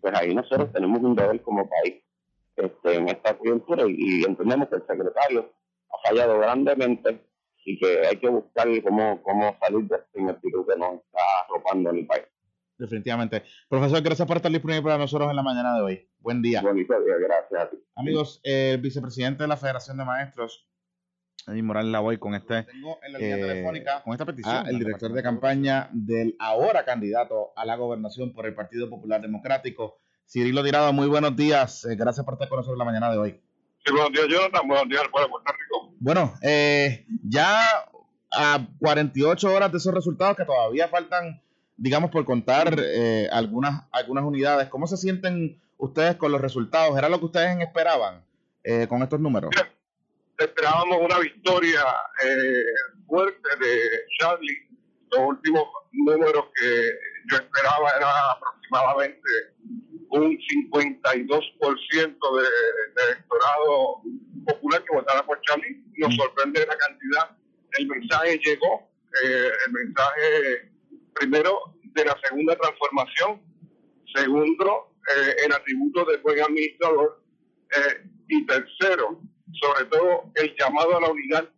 Pues 0.00 0.14
ahí 0.14 0.32
nosotros 0.32 0.72
tenemos 0.72 1.00
un 1.00 1.16
deber 1.16 1.42
como 1.42 1.68
país 1.68 2.04
este, 2.54 2.94
en 2.94 3.08
esta 3.08 3.36
coyuntura 3.36 3.82
y 3.88 4.22
entendemos 4.22 4.68
que 4.68 4.76
el 4.76 4.86
secretario 4.86 5.50
ha 5.92 6.08
fallado 6.08 6.38
grandemente 6.38 7.20
y 7.64 7.78
que 7.78 8.06
hay 8.06 8.16
que 8.16 8.28
buscar 8.28 8.66
cómo, 8.82 9.22
cómo 9.22 9.56
salir 9.60 9.86
de 9.88 9.96
este 9.96 10.30
espíritu 10.30 10.66
que 10.66 10.76
nos 10.76 10.94
está 10.94 11.20
arropando 11.46 11.90
en 11.90 11.98
el 11.98 12.06
país. 12.06 12.24
Definitivamente. 12.78 13.44
Profesor, 13.68 14.02
gracias 14.02 14.26
por 14.26 14.36
estar 14.36 14.50
disponible 14.50 14.82
para 14.82 14.98
nosotros 14.98 15.30
en 15.30 15.36
la 15.36 15.42
mañana 15.42 15.76
de 15.76 15.82
hoy. 15.82 16.08
Buen 16.18 16.42
día. 16.42 16.62
Bonito 16.62 17.00
día, 17.00 17.14
gracias 17.16 17.60
a 17.60 17.70
ti. 17.70 17.76
Amigos, 17.94 18.40
el 18.42 18.80
vicepresidente 18.80 19.44
de 19.44 19.48
la 19.48 19.56
Federación 19.56 19.98
de 19.98 20.04
Maestros, 20.04 20.66
Eddie 21.46 21.62
Morales 21.62 22.00
voy 22.00 22.18
con 22.18 22.34
este 22.34 22.62
Tengo 22.64 22.98
en 23.02 23.12
la 23.12 23.18
línea 23.18 23.36
eh, 23.36 23.40
telefónica 23.40 24.02
con 24.02 24.12
esta 24.12 24.24
petición 24.24 24.66
el 24.66 24.78
director 24.78 25.12
de 25.12 25.22
campaña 25.22 25.88
del 25.92 26.36
ahora 26.38 26.84
candidato 26.84 27.52
a 27.56 27.64
la 27.64 27.76
gobernación 27.76 28.32
por 28.32 28.46
el 28.46 28.54
Partido 28.54 28.88
Popular 28.88 29.20
Democrático, 29.20 29.98
Cirilo 30.26 30.62
Tirado. 30.62 30.92
Muy 30.92 31.08
buenos 31.08 31.36
días. 31.36 31.84
Eh, 31.84 31.96
gracias 31.96 32.24
por 32.24 32.34
estar 32.34 32.48
con 32.48 32.58
nosotros 32.58 32.76
en 32.76 32.78
la 32.78 32.84
mañana 32.84 33.10
de 33.10 33.18
hoy. 33.18 33.40
Sí, 33.84 33.92
buenos 33.92 34.12
días, 34.12 34.26
Jonathan. 34.28 34.68
Buenos 34.68 34.88
días 34.88 35.02
al 35.02 35.10
Puerto 35.10 35.28
Rico. 35.28 35.81
Bueno, 36.04 36.34
eh, 36.42 37.06
ya 37.22 37.62
a 38.32 38.66
48 38.80 39.54
horas 39.54 39.70
de 39.70 39.78
esos 39.78 39.94
resultados 39.94 40.36
que 40.36 40.44
todavía 40.44 40.88
faltan, 40.88 41.40
digamos, 41.76 42.10
por 42.10 42.24
contar 42.24 42.74
eh, 42.76 43.28
algunas, 43.30 43.84
algunas 43.92 44.24
unidades, 44.24 44.68
¿cómo 44.68 44.88
se 44.88 44.96
sienten 44.96 45.62
ustedes 45.78 46.16
con 46.16 46.32
los 46.32 46.40
resultados? 46.40 46.98
¿Era 46.98 47.08
lo 47.08 47.20
que 47.20 47.26
ustedes 47.26 47.56
esperaban 47.60 48.24
eh, 48.64 48.88
con 48.88 49.00
estos 49.04 49.20
números? 49.20 49.52
esperábamos 50.38 50.98
una 51.00 51.20
victoria 51.20 51.84
fuerte 53.06 53.48
de 53.60 53.78
Charlie. 54.18 54.68
Los 55.08 55.28
últimos 55.28 55.62
números 55.92 56.46
que 56.56 56.90
yo 57.30 57.36
esperaba 57.36 57.90
eran 57.96 58.10
aproximadamente 58.34 59.28
un 60.12 60.38
52% 60.38 61.16
de, 61.24 62.42
de 62.42 63.12
electorado 63.12 64.02
popular 64.46 64.84
que 64.84 64.94
votara 64.94 65.24
por 65.24 65.40
Charlie. 65.40 65.82
Nos 65.96 66.14
mm. 66.14 66.16
sorprende 66.16 66.66
la 66.66 66.76
cantidad. 66.76 67.36
El 67.78 67.86
mensaje 67.86 68.38
llegó, 68.44 68.90
eh, 69.24 69.50
el 69.66 69.72
mensaje 69.72 70.72
primero 71.14 71.74
de 71.82 72.04
la 72.04 72.18
segunda 72.22 72.56
transformación, 72.56 73.40
segundo, 74.14 74.94
eh, 75.16 75.36
el 75.46 75.52
atributo 75.52 76.04
de 76.04 76.18
buen 76.18 76.40
administrador 76.42 77.22
eh, 77.74 78.06
y 78.28 78.44
tercero, 78.46 79.18
sobre 79.52 79.84
todo 79.86 80.30
el 80.34 80.54
llamado 80.58 80.96
a 80.96 81.00
la 81.00 81.10
unidad 81.10 81.48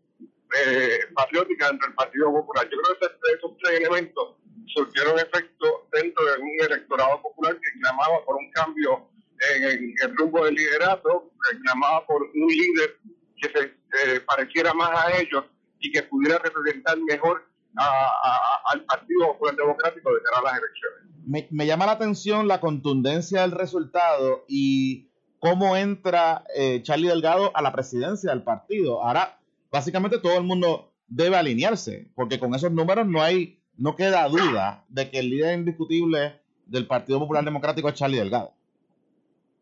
patriótica 1.16 1.68
entre 1.68 1.88
el 1.88 1.94
Partido 1.94 2.32
Popular. 2.32 2.68
Yo 2.70 2.78
creo 2.80 2.98
que 3.00 3.34
esos 3.36 3.58
tres 3.58 3.80
elementos 3.80 4.36
surgieron 4.66 5.18
efecto 5.18 5.88
dentro 5.92 6.24
de 6.24 6.42
un 6.42 6.50
electorado 6.60 7.22
popular 7.22 7.54
que 7.54 7.80
clamaba 7.80 8.24
por 8.24 8.36
un 8.36 8.50
cambio 8.50 9.08
en, 9.54 9.94
el 10.02 10.16
rumbo 10.16 10.44
del 10.44 10.54
liderato, 10.54 11.30
que 11.50 11.58
clamaba 11.60 12.06
por 12.06 12.22
un 12.22 12.48
líder 12.48 12.96
que 13.36 13.48
se 13.48 13.64
eh, 13.64 14.20
pareciera 14.20 14.72
más 14.74 14.90
a 14.90 15.18
ellos 15.18 15.44
y 15.80 15.90
que 15.90 16.02
pudiera 16.02 16.38
representar 16.38 16.98
mejor 16.98 17.46
al 17.76 18.84
Partido 18.84 19.32
Popular 19.32 19.56
Democrático 19.56 20.14
de 20.14 20.20
cara 20.22 20.38
a 20.38 20.42
las 20.42 20.60
elecciones. 20.60 21.50
Me, 21.50 21.66
llama 21.66 21.86
la 21.86 21.92
atención 21.92 22.46
la 22.46 22.60
contundencia 22.60 23.42
del 23.42 23.50
resultado 23.50 24.44
y 24.46 25.08
cómo 25.40 25.76
entra 25.76 26.44
eh, 26.54 26.82
Charlie 26.82 27.08
Delgado 27.08 27.50
a 27.54 27.62
la 27.62 27.72
presidencia 27.72 28.30
del 28.30 28.42
partido. 28.42 29.02
Ahora, 29.02 29.40
básicamente 29.70 30.18
todo 30.18 30.36
el 30.38 30.44
mundo 30.44 30.92
debe 31.08 31.36
alinearse, 31.36 32.08
porque 32.14 32.38
con 32.38 32.54
esos 32.54 32.70
números 32.70 33.06
no 33.06 33.20
hay 33.20 33.60
no 33.76 33.96
queda 33.96 34.28
duda 34.28 34.84
de 34.88 35.10
que 35.10 35.18
el 35.18 35.30
líder 35.30 35.58
indiscutible 35.58 36.40
del 36.66 36.86
Partido 36.86 37.18
Popular 37.18 37.44
Democrático 37.44 37.88
es 37.88 37.94
Charlie 37.94 38.18
Delgado. 38.18 38.52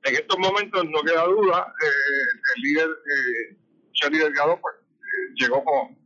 En 0.05 0.15
estos 0.15 0.39
momentos 0.39 0.85
no 0.85 1.03
queda 1.03 1.25
duda, 1.25 1.75
eh, 1.83 2.57
el 2.57 2.63
líder 2.63 2.89
eh, 2.89 3.57
Charlie 3.93 4.19
Delgado 4.19 4.59
pues, 4.61 4.75
eh, 4.77 5.35
llegó 5.37 5.65
con 5.65 5.97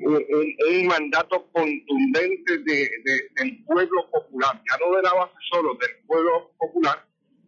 un, 0.00 0.86
mandato 0.86 1.46
contundente 1.52 2.58
de, 2.58 2.90
del 3.36 3.64
pueblo 3.64 4.10
popular, 4.10 4.60
ya 4.68 4.78
no 4.84 4.96
de 4.96 5.02
la 5.02 5.14
base 5.14 5.34
solo, 5.50 5.74
del 5.74 6.04
pueblo 6.06 6.52
popular, 6.58 7.04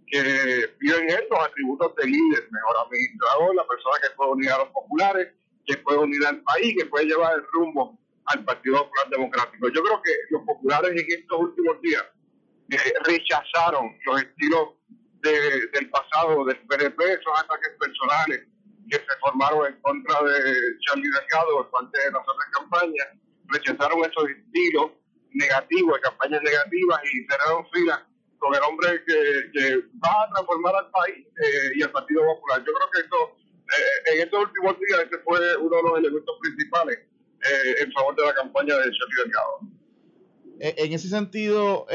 que 0.06 0.70
vio 0.80 0.96
en 0.98 1.10
él 1.10 1.24
los 1.30 1.40
atributos 1.40 1.94
de 1.96 2.06
líder, 2.06 2.48
mejor 2.50 2.76
administrador, 2.86 3.54
la 3.54 3.66
persona 3.66 3.96
que 4.02 4.16
puede 4.16 4.30
unir 4.32 4.50
a 4.50 4.58
los 4.58 4.68
populares, 4.68 5.28
que 5.66 5.76
puede 5.78 5.98
unir 5.98 6.24
al 6.26 6.40
país, 6.42 6.74
que 6.78 6.86
puede 6.86 7.06
llevar 7.06 7.34
el 7.34 7.42
rumbo 7.52 7.98
al 8.26 8.44
Partido 8.44 8.78
Popular 8.84 9.10
Democrático. 9.10 9.68
Yo 9.68 9.82
creo 9.82 10.02
que 10.02 10.12
los 10.30 10.42
populares 10.42 10.90
en 10.90 11.06
estos 11.20 11.38
últimos 11.38 11.80
días 11.80 12.04
eh, 12.70 12.94
rechazaron 13.04 13.96
los 14.04 14.22
estilos 14.22 14.68
del 15.22 15.90
pasado 15.90 16.44
del 16.44 16.58
PNP, 16.68 17.04
esos 17.04 17.40
ataques 17.40 17.72
personales 17.80 18.46
que 18.88 18.96
se 18.96 19.18
formaron 19.20 19.66
en 19.66 19.80
contra 19.80 20.22
de 20.22 20.78
Charlie 20.86 21.10
Delgado 21.10 21.68
parte 21.70 21.98
de 21.98 22.12
las 22.12 22.22
otras 22.22 22.48
campañas, 22.52 23.08
rechazaron 23.48 23.98
esos 24.00 24.30
estilos 24.30 24.92
negativos, 25.32 25.96
de 25.96 26.00
campañas 26.02 26.42
negativas 26.42 27.00
y 27.12 27.26
cerraron 27.26 27.66
filas 27.72 28.00
con 28.38 28.54
el 28.54 28.60
hombre 28.62 29.02
que, 29.04 29.76
va 30.04 30.22
a 30.22 30.30
transformar 30.30 30.74
al 30.76 30.90
país 30.90 31.26
eh, 31.26 31.72
y 31.74 31.82
al 31.82 31.90
Partido 31.90 32.22
Popular. 32.22 32.64
Yo 32.64 32.72
creo 32.72 32.90
que 32.92 33.00
esto, 33.00 33.36
eh, 33.56 34.12
en 34.14 34.20
estos 34.20 34.44
últimos 34.44 34.76
días, 34.78 35.00
este 35.04 35.18
fue 35.18 35.56
uno 35.56 35.76
de 35.76 35.82
los 35.82 35.98
elementos 35.98 36.36
principales 36.40 36.98
eh, 37.50 37.82
en 37.82 37.92
favor 37.92 38.14
de 38.16 38.24
la 38.24 38.34
campaña 38.34 38.74
de 38.74 38.84
Charlie 38.84 39.22
Delgado. 39.24 39.60
En 40.58 40.92
ese 40.92 41.08
sentido, 41.08 41.86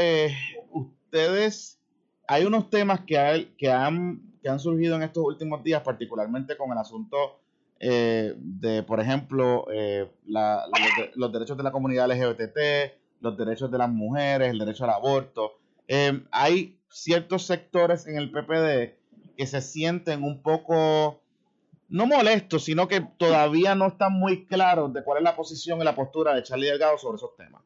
ustedes, 0.71 1.79
hay 2.27 2.45
unos 2.45 2.69
temas 2.69 3.01
que, 3.01 3.17
han, 3.17 3.57
que 3.57 4.49
han 4.49 4.59
surgido 4.59 4.95
en 4.95 5.03
estos 5.03 5.23
últimos 5.23 5.63
días, 5.63 5.81
particularmente 5.81 6.55
con 6.55 6.71
el 6.71 6.77
asunto 6.77 7.39
de, 7.79 8.83
por 8.85 8.99
ejemplo, 8.99 9.65
los, 11.15 11.31
derechos 11.31 11.57
de 11.57 11.63
la 11.63 11.71
comunidad 11.71 12.07
LGBT, 12.11 12.93
los 13.21 13.35
derechos 13.35 13.71
de 13.71 13.79
las 13.79 13.89
mujeres, 13.89 14.51
el 14.51 14.59
derecho 14.59 14.83
al 14.83 14.91
aborto. 14.91 15.57
Hay 16.29 16.79
ciertos 16.91 17.47
sectores 17.47 18.05
en 18.05 18.17
el 18.17 18.31
PPD 18.31 19.01
que 19.37 19.47
se 19.47 19.61
sienten 19.61 20.23
un 20.23 20.41
poco, 20.41 21.20
no 21.91 22.07
molestos, 22.07 22.63
sino 22.63 22.87
que 22.87 23.01
todavía 23.17 23.75
no 23.75 23.87
están 23.87 24.13
muy 24.13 24.45
claros 24.45 24.93
de 24.93 25.03
cuál 25.03 25.17
es 25.19 25.23
la 25.23 25.35
posición 25.35 25.81
y 25.81 25.83
la 25.83 25.93
postura 25.93 26.33
de 26.33 26.41
Charlie 26.41 26.67
Delgado 26.67 26.97
sobre 26.97 27.17
esos 27.17 27.35
temas. 27.35 27.61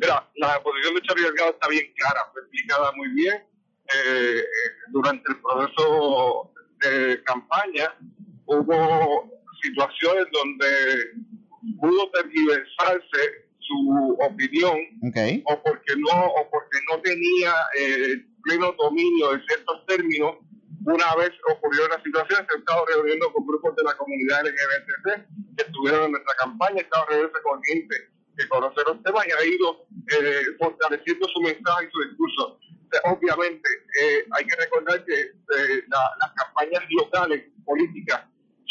Mira, 0.00 0.30
la 0.36 0.62
posición 0.62 0.94
de 0.94 1.02
Charlie 1.02 1.24
Delgado 1.24 1.50
está 1.50 1.68
bien 1.68 1.92
clara, 1.96 2.20
fue 2.32 2.42
explicada 2.42 2.92
muy 2.92 3.08
bien 3.08 3.34
eh, 3.34 4.38
eh, 4.38 4.44
durante 4.90 5.32
el 5.32 5.40
proceso 5.40 6.52
de 6.80 7.22
campaña. 7.24 7.92
Hubo 8.46 9.28
situaciones 9.60 10.26
donde 10.32 11.76
pudo 11.80 12.08
tergiversarse 12.12 13.48
su 13.58 14.16
opinión 14.20 14.78
o 15.44 15.62
porque 15.62 15.96
no 15.96 16.26
o 16.26 16.50
porque 16.50 16.78
no 16.88 17.00
tenía 17.02 17.52
eh, 17.78 18.24
pleno 18.44 18.74
dominio 18.78 19.32
de 19.32 19.42
ciertos 19.44 19.86
términos 19.86 20.36
una 20.90 21.14
vez 21.16 21.30
ocurrió 21.50 21.88
la 21.88 22.02
situación 22.02 22.46
se 22.46 22.56
ha 22.56 22.58
estado 22.58 22.84
reuniendo 22.86 23.32
con 23.32 23.46
grupos 23.46 23.76
de 23.76 23.84
la 23.84 23.96
comunidad 23.96 24.44
LGBT 24.44 25.06
que 25.56 25.62
estuvieron 25.62 26.04
en 26.06 26.12
nuestra 26.12 26.34
campaña, 26.34 26.80
estado 26.80 27.06
reuniéndose 27.06 27.42
con 27.42 27.62
gente 27.62 27.96
que 28.36 28.48
conoce 28.48 28.80
los 28.86 29.02
temas 29.02 29.26
y 29.26 29.32
ha 29.32 29.44
ido 29.44 29.86
eh, 30.12 30.42
fortaleciendo 30.58 31.28
su 31.28 31.40
mensaje 31.40 31.86
y 31.86 31.90
su 31.90 32.08
discurso. 32.08 32.58
obviamente, 33.04 33.68
eh, 34.00 34.24
hay 34.32 34.44
que 34.44 34.56
recordar 34.56 35.04
que 35.04 35.20
eh, 35.20 35.84
las 35.88 36.32
campañas 36.34 36.82
locales 36.90 37.44
políticas 37.64 38.22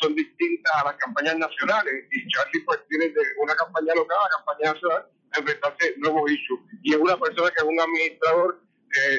son 0.01 0.15
distintas 0.15 0.73
a 0.75 0.85
las 0.85 0.95
campañas 0.95 1.37
nacionales 1.37 2.05
y 2.11 2.27
Charlie 2.29 2.63
pues 2.65 2.79
tiene 2.87 3.09
de 3.09 3.21
una 3.41 3.55
campaña 3.55 3.93
local 3.95 4.17
a 4.17 4.23
la 4.23 4.35
campaña 4.37 4.73
nacional 4.73 5.05
enfrentarse 5.35 5.93
nuevos 5.97 6.31
issues 6.31 6.59
y 6.83 6.93
es 6.93 6.99
una 6.99 7.17
persona 7.17 7.49
que 7.49 7.61
es 7.61 7.63
un 7.63 7.79
administrador 7.79 8.61
eh, 8.95 9.17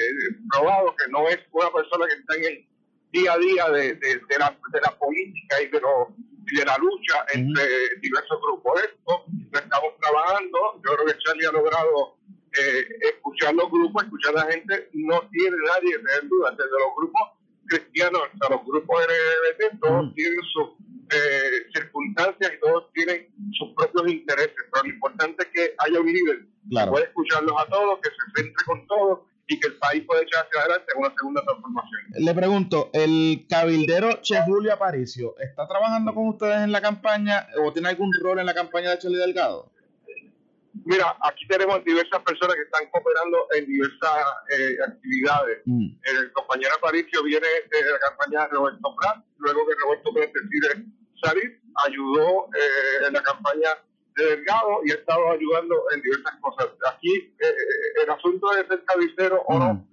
probado 0.51 0.95
que 0.97 1.11
no 1.11 1.27
es 1.29 1.39
una 1.51 1.71
persona 1.71 2.05
que 2.07 2.19
está 2.19 2.35
en 2.35 2.45
el 2.45 2.70
día 3.11 3.33
a 3.33 3.37
día 3.37 3.69
de, 3.69 3.95
de, 3.95 4.39
la, 4.39 4.57
de 4.71 4.81
la, 4.81 4.97
política 4.97 5.61
y 5.61 5.67
de, 5.67 5.79
lo, 5.81 6.13
de 6.17 6.65
la 6.65 6.77
lucha 6.77 7.25
entre 7.33 7.63
diversos 8.01 8.39
grupos. 8.41 8.81
Esto 8.81 9.25
lo 9.51 9.59
estamos 9.59 9.93
trabajando. 9.99 10.59
Yo 10.85 10.95
creo 10.95 11.05
que 11.05 11.19
Charlie 11.19 11.45
ha 11.45 11.51
logrado 11.51 12.17
eh, 12.57 12.87
escuchar 13.01 13.53
los 13.55 13.69
grupos, 13.69 14.03
escuchar 14.03 14.37
a 14.37 14.45
la 14.45 14.51
gente. 14.51 14.89
No 14.93 15.21
tiene 15.31 15.57
nadie 15.67 15.97
tener 15.97 16.29
dudas. 16.29 16.57
Desde 16.57 16.71
los 16.71 16.95
grupos 16.97 17.21
cristianos 17.65 18.21
hasta 18.31 18.55
los 18.55 18.65
grupos 18.65 19.01
LGBT, 19.01 19.79
todos 19.79 20.13
tienen 20.15 20.41
sus 20.53 20.69
eh, 21.13 21.67
circunstancias 21.73 22.51
y 22.55 22.59
todos 22.59 22.91
tienen 22.93 23.27
sus 23.53 23.73
propios 23.75 24.11
intereses, 24.11 24.55
pero 24.71 24.83
lo 24.83 24.89
importante 24.89 25.43
es 25.43 25.49
que 25.53 25.75
haya 25.77 25.99
un 25.99 26.07
líder 26.07 26.39
que 26.39 26.87
pueda 26.87 27.05
escucharlos 27.05 27.53
a 27.59 27.65
todos, 27.65 27.99
que 28.01 28.09
se 28.09 28.41
centre 28.41 28.65
con 28.65 28.87
todos 28.87 29.19
y 29.51 29.59
que 29.59 29.67
el 29.67 29.75
país 29.75 30.03
pueda 30.07 30.21
echar 30.21 30.45
hacia 30.45 30.61
adelante 30.61 30.93
una 30.95 31.13
segunda 31.13 31.43
transformación. 31.43 32.01
Le 32.19 32.33
pregunto, 32.33 32.89
¿el 32.93 33.45
cabildero 33.49 34.21
Che 34.21 34.41
Julio 34.43 34.71
Aparicio 34.73 35.35
está 35.39 35.67
trabajando 35.67 36.13
con 36.13 36.29
ustedes 36.29 36.61
en 36.63 36.71
la 36.71 36.79
campaña 36.79 37.47
o 37.61 37.73
tiene 37.73 37.89
algún 37.89 38.13
rol 38.13 38.39
en 38.39 38.45
la 38.45 38.53
campaña 38.53 38.91
de 38.91 38.99
Charlie 38.99 39.17
Delgado? 39.17 39.69
Mira, 40.85 41.17
aquí 41.27 41.45
tenemos 41.47 41.83
diversas 41.83 42.21
personas 42.21 42.55
que 42.55 42.61
están 42.61 42.89
cooperando 42.91 43.45
en 43.57 43.65
diversas 43.65 44.23
eh, 44.57 44.77
actividades. 44.87 45.61
Mm. 45.65 45.99
El 46.01 46.31
compañero 46.31 46.73
Aparicio 46.77 47.21
viene 47.23 47.45
de 47.45 47.91
la 47.91 47.99
campaña 47.99 48.47
de 48.47 48.55
Roberto 48.55 48.95
Prat, 48.95 49.17
luego 49.37 49.67
que 49.67 49.75
Roberto 49.83 50.13
Prat 50.13 50.29
decide 50.31 50.85
salir, 51.21 51.61
ayudó 51.85 52.47
eh, 52.55 53.07
en 53.07 53.13
la 53.13 53.21
campaña 53.21 53.69
de 54.15 54.25
Delgado 54.25 54.81
y 54.85 54.91
ha 54.91 54.95
estado 54.95 55.31
ayudando 55.31 55.75
en 55.93 56.01
diversas 56.01 56.35
cosas. 56.41 56.67
Aquí 56.93 57.33
eh, 57.39 58.03
el 58.03 58.09
asunto 58.09 58.49
de 58.51 58.67
ser 58.67 58.83
cabecero 58.85 59.41
o 59.47 59.59
no, 59.59 59.73
mm. 59.73 59.87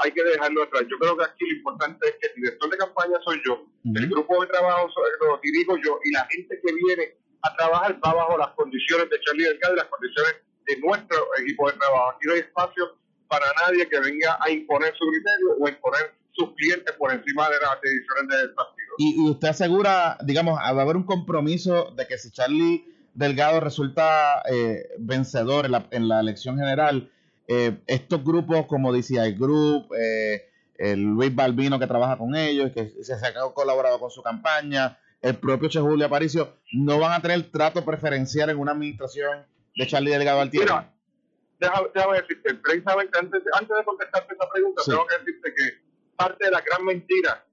hay 0.00 0.12
que 0.12 0.22
dejarlo 0.22 0.62
atrás. 0.62 0.84
Yo 0.90 0.98
creo 0.98 1.16
que 1.16 1.24
aquí 1.24 1.44
lo 1.48 1.56
importante 1.56 2.08
es 2.08 2.14
que 2.20 2.28
el 2.28 2.42
director 2.42 2.70
de 2.70 2.76
campaña 2.76 3.18
soy 3.24 3.40
yo, 3.46 3.66
el 3.84 4.08
grupo 4.08 4.40
de 4.42 4.48
trabajo 4.48 4.88
lo 5.20 5.40
dirijo 5.42 5.76
yo 5.76 5.98
y 6.04 6.12
la 6.12 6.26
gente 6.30 6.60
que 6.60 6.72
viene 6.72 7.16
a 7.42 7.56
trabajar 7.56 7.98
va 8.04 8.14
bajo 8.14 8.38
las 8.38 8.48
condiciones 8.48 9.08
de 9.08 9.20
Charlie 9.20 9.44
Delgado 9.44 9.74
y 9.74 9.78
las 9.78 9.86
condiciones 9.86 10.34
de 10.66 10.76
nuestro 10.78 11.18
equipo 11.38 11.70
de 11.70 11.78
trabajo. 11.78 12.10
Aquí 12.10 12.26
no 12.26 12.34
hay 12.34 12.40
espacio 12.40 12.96
para 13.28 13.46
nadie 13.64 13.88
que 13.88 14.00
venga 14.00 14.38
a 14.40 14.50
imponer 14.50 14.92
su 14.96 15.06
criterio 15.08 15.56
o 15.60 15.68
imponer 15.68 16.14
sus 16.32 16.54
clientes 16.54 16.94
por 16.96 17.12
encima 17.12 17.48
de 17.48 17.56
las 17.60 17.80
decisiones 17.80 18.28
del 18.28 18.54
partido. 18.54 18.94
Y, 18.98 19.30
usted 19.30 19.48
asegura, 19.48 20.18
digamos, 20.22 20.58
va 20.58 20.66
a 20.66 20.82
haber 20.82 20.96
un 20.96 21.04
compromiso 21.04 21.92
de 21.96 22.06
que 22.06 22.18
si 22.18 22.30
Charlie 22.30 22.84
Delgado 23.14 23.60
resulta 23.60 24.42
eh, 24.50 24.88
vencedor 24.98 25.66
en 25.66 25.72
la, 25.72 25.86
en 25.90 26.08
la, 26.08 26.20
elección 26.20 26.56
general, 26.58 27.10
eh, 27.48 27.78
estos 27.86 28.22
grupos 28.24 28.66
como 28.66 28.92
DCI 28.92 29.32
Group, 29.32 29.92
eh, 29.98 30.48
el 30.78 31.02
Luis 31.02 31.34
Balbino 31.34 31.78
que 31.78 31.86
trabaja 31.86 32.16
con 32.16 32.34
ellos, 32.36 32.70
que 32.72 32.88
se 33.02 33.12
ha 33.12 33.32
colaborado 33.52 33.98
con 33.98 34.10
su 34.10 34.22
campaña, 34.22 34.98
el 35.20 35.36
propio 35.36 35.68
Che 35.68 35.80
Julio 35.80 36.06
Aparicio, 36.06 36.56
no 36.72 36.98
van 36.98 37.12
a 37.12 37.20
tener 37.20 37.42
trato 37.50 37.84
preferencial 37.84 38.50
en 38.50 38.58
una 38.58 38.72
administración 38.72 39.44
de 39.76 39.86
Charlie 39.86 40.12
Delgado 40.12 40.40
al 40.40 40.50
tiempo. 40.50 40.72
Mira, 40.72 41.90
déjame, 41.94 42.20
decirte, 42.20 42.54
precisamente 42.54 43.18
antes, 43.18 43.42
antes 43.52 43.76
de 43.76 43.84
contestarte 43.84 44.32
esta 44.32 44.50
pregunta, 44.50 44.82
tengo 44.86 45.06
que 45.06 45.18
decirte 45.18 45.54
que 45.54 45.90
parte 46.16 46.44
de 46.46 46.50
la 46.50 46.60
gran 46.60 46.84
mentira 46.84 47.44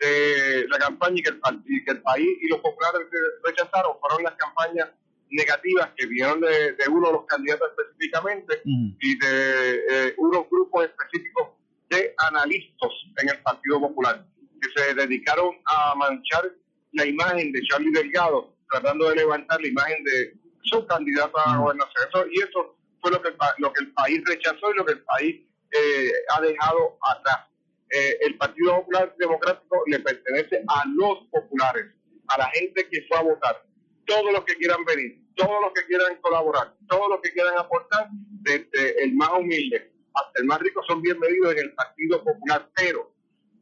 de 0.00 0.66
la 0.68 0.78
campaña 0.78 1.16
y 1.18 1.22
que 1.22 1.90
el, 1.90 2.02
país 2.02 2.28
y 2.40 2.48
los 2.48 2.60
populares 2.60 3.02
rechazaron 3.44 3.96
fueron 4.00 4.22
las 4.24 4.34
campañas 4.34 4.88
negativas 5.30 5.90
que 5.96 6.06
vieron 6.06 6.40
de, 6.40 6.74
uno 6.88 7.08
de 7.08 7.12
los 7.12 7.26
candidatos 7.26 7.68
específicamente 7.70 8.62
y 8.64 9.18
de 9.18 9.74
eh, 9.90 10.14
unos 10.16 10.48
grupos 10.50 10.86
específicos 10.86 11.48
de 11.90 12.14
analistas 12.28 12.90
en 13.18 13.28
el 13.28 13.38
Partido 13.42 13.80
Popular 13.80 14.24
que 14.60 14.68
se 14.80 14.94
dedicaron 14.94 15.56
a 15.66 15.94
manchar 15.94 16.50
la 16.92 17.06
imagen 17.06 17.52
de 17.52 17.62
Charlie 17.62 17.92
Delgado, 17.92 18.54
tratando 18.70 19.08
de 19.08 19.16
levantar 19.16 19.60
la 19.60 19.68
imagen 19.68 20.04
de 20.04 20.34
su 20.62 20.86
candidato 20.86 21.38
a 21.38 21.52
la 21.52 21.58
gobernación. 21.58 22.28
y 22.30 22.40
eso 22.40 22.76
fue 23.00 23.10
lo 23.10 23.22
que, 23.22 23.30
lo 23.58 23.72
que 23.72 23.84
el 23.84 23.92
país 23.92 24.22
rechazó 24.26 24.72
y 24.72 24.76
lo 24.76 24.84
que 24.84 24.92
el 24.92 25.02
país 25.02 25.40
eh, 25.72 26.12
ha 26.34 26.40
dejado 26.40 26.98
atrás. 27.02 27.49
Eh, 27.90 28.18
el 28.20 28.36
Partido 28.36 28.76
Popular 28.76 29.14
Democrático 29.18 29.82
le 29.86 29.98
pertenece 29.98 30.62
a 30.68 30.84
los 30.94 31.26
populares, 31.30 31.86
a 32.28 32.38
la 32.38 32.46
gente 32.50 32.88
que 32.88 33.02
fue 33.08 33.18
a 33.18 33.22
votar. 33.22 33.64
Todos 34.06 34.32
los 34.32 34.44
que 34.44 34.54
quieran 34.56 34.84
venir, 34.84 35.20
todos 35.34 35.60
los 35.62 35.72
que 35.72 35.84
quieran 35.86 36.16
colaborar, 36.20 36.74
todos 36.88 37.08
los 37.08 37.20
que 37.20 37.32
quieran 37.32 37.58
aportar, 37.58 38.08
desde 38.42 39.02
el 39.02 39.14
más 39.14 39.30
humilde 39.38 39.92
hasta 40.14 40.40
el 40.40 40.46
más 40.46 40.60
rico, 40.60 40.82
son 40.86 41.02
bienvenidos 41.02 41.52
en 41.52 41.58
el 41.58 41.72
Partido 41.74 42.22
Popular. 42.22 42.68
Pero, 42.76 43.12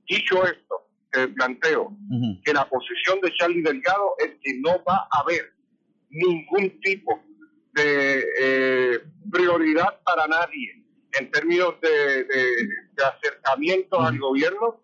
dicho 0.07 0.45
esto, 0.47 0.89
planteo 1.35 1.97
que 2.45 2.53
la 2.53 2.69
posición 2.69 3.21
de 3.21 3.33
Charlie 3.35 3.63
Delgado 3.63 4.15
es 4.19 4.33
que 4.43 4.61
no 4.61 4.83
va 4.85 5.09
a 5.11 5.21
haber 5.21 5.53
ningún 6.11 6.81
tipo 6.81 7.23
de 7.73 8.25
eh, 8.41 9.01
prioridad 9.31 10.01
para 10.05 10.27
nadie 10.27 10.85
en 11.13 11.31
términos 11.31 11.75
de, 11.81 12.27
acercamiento 13.03 14.01
al 14.01 14.19
gobierno. 14.19 14.83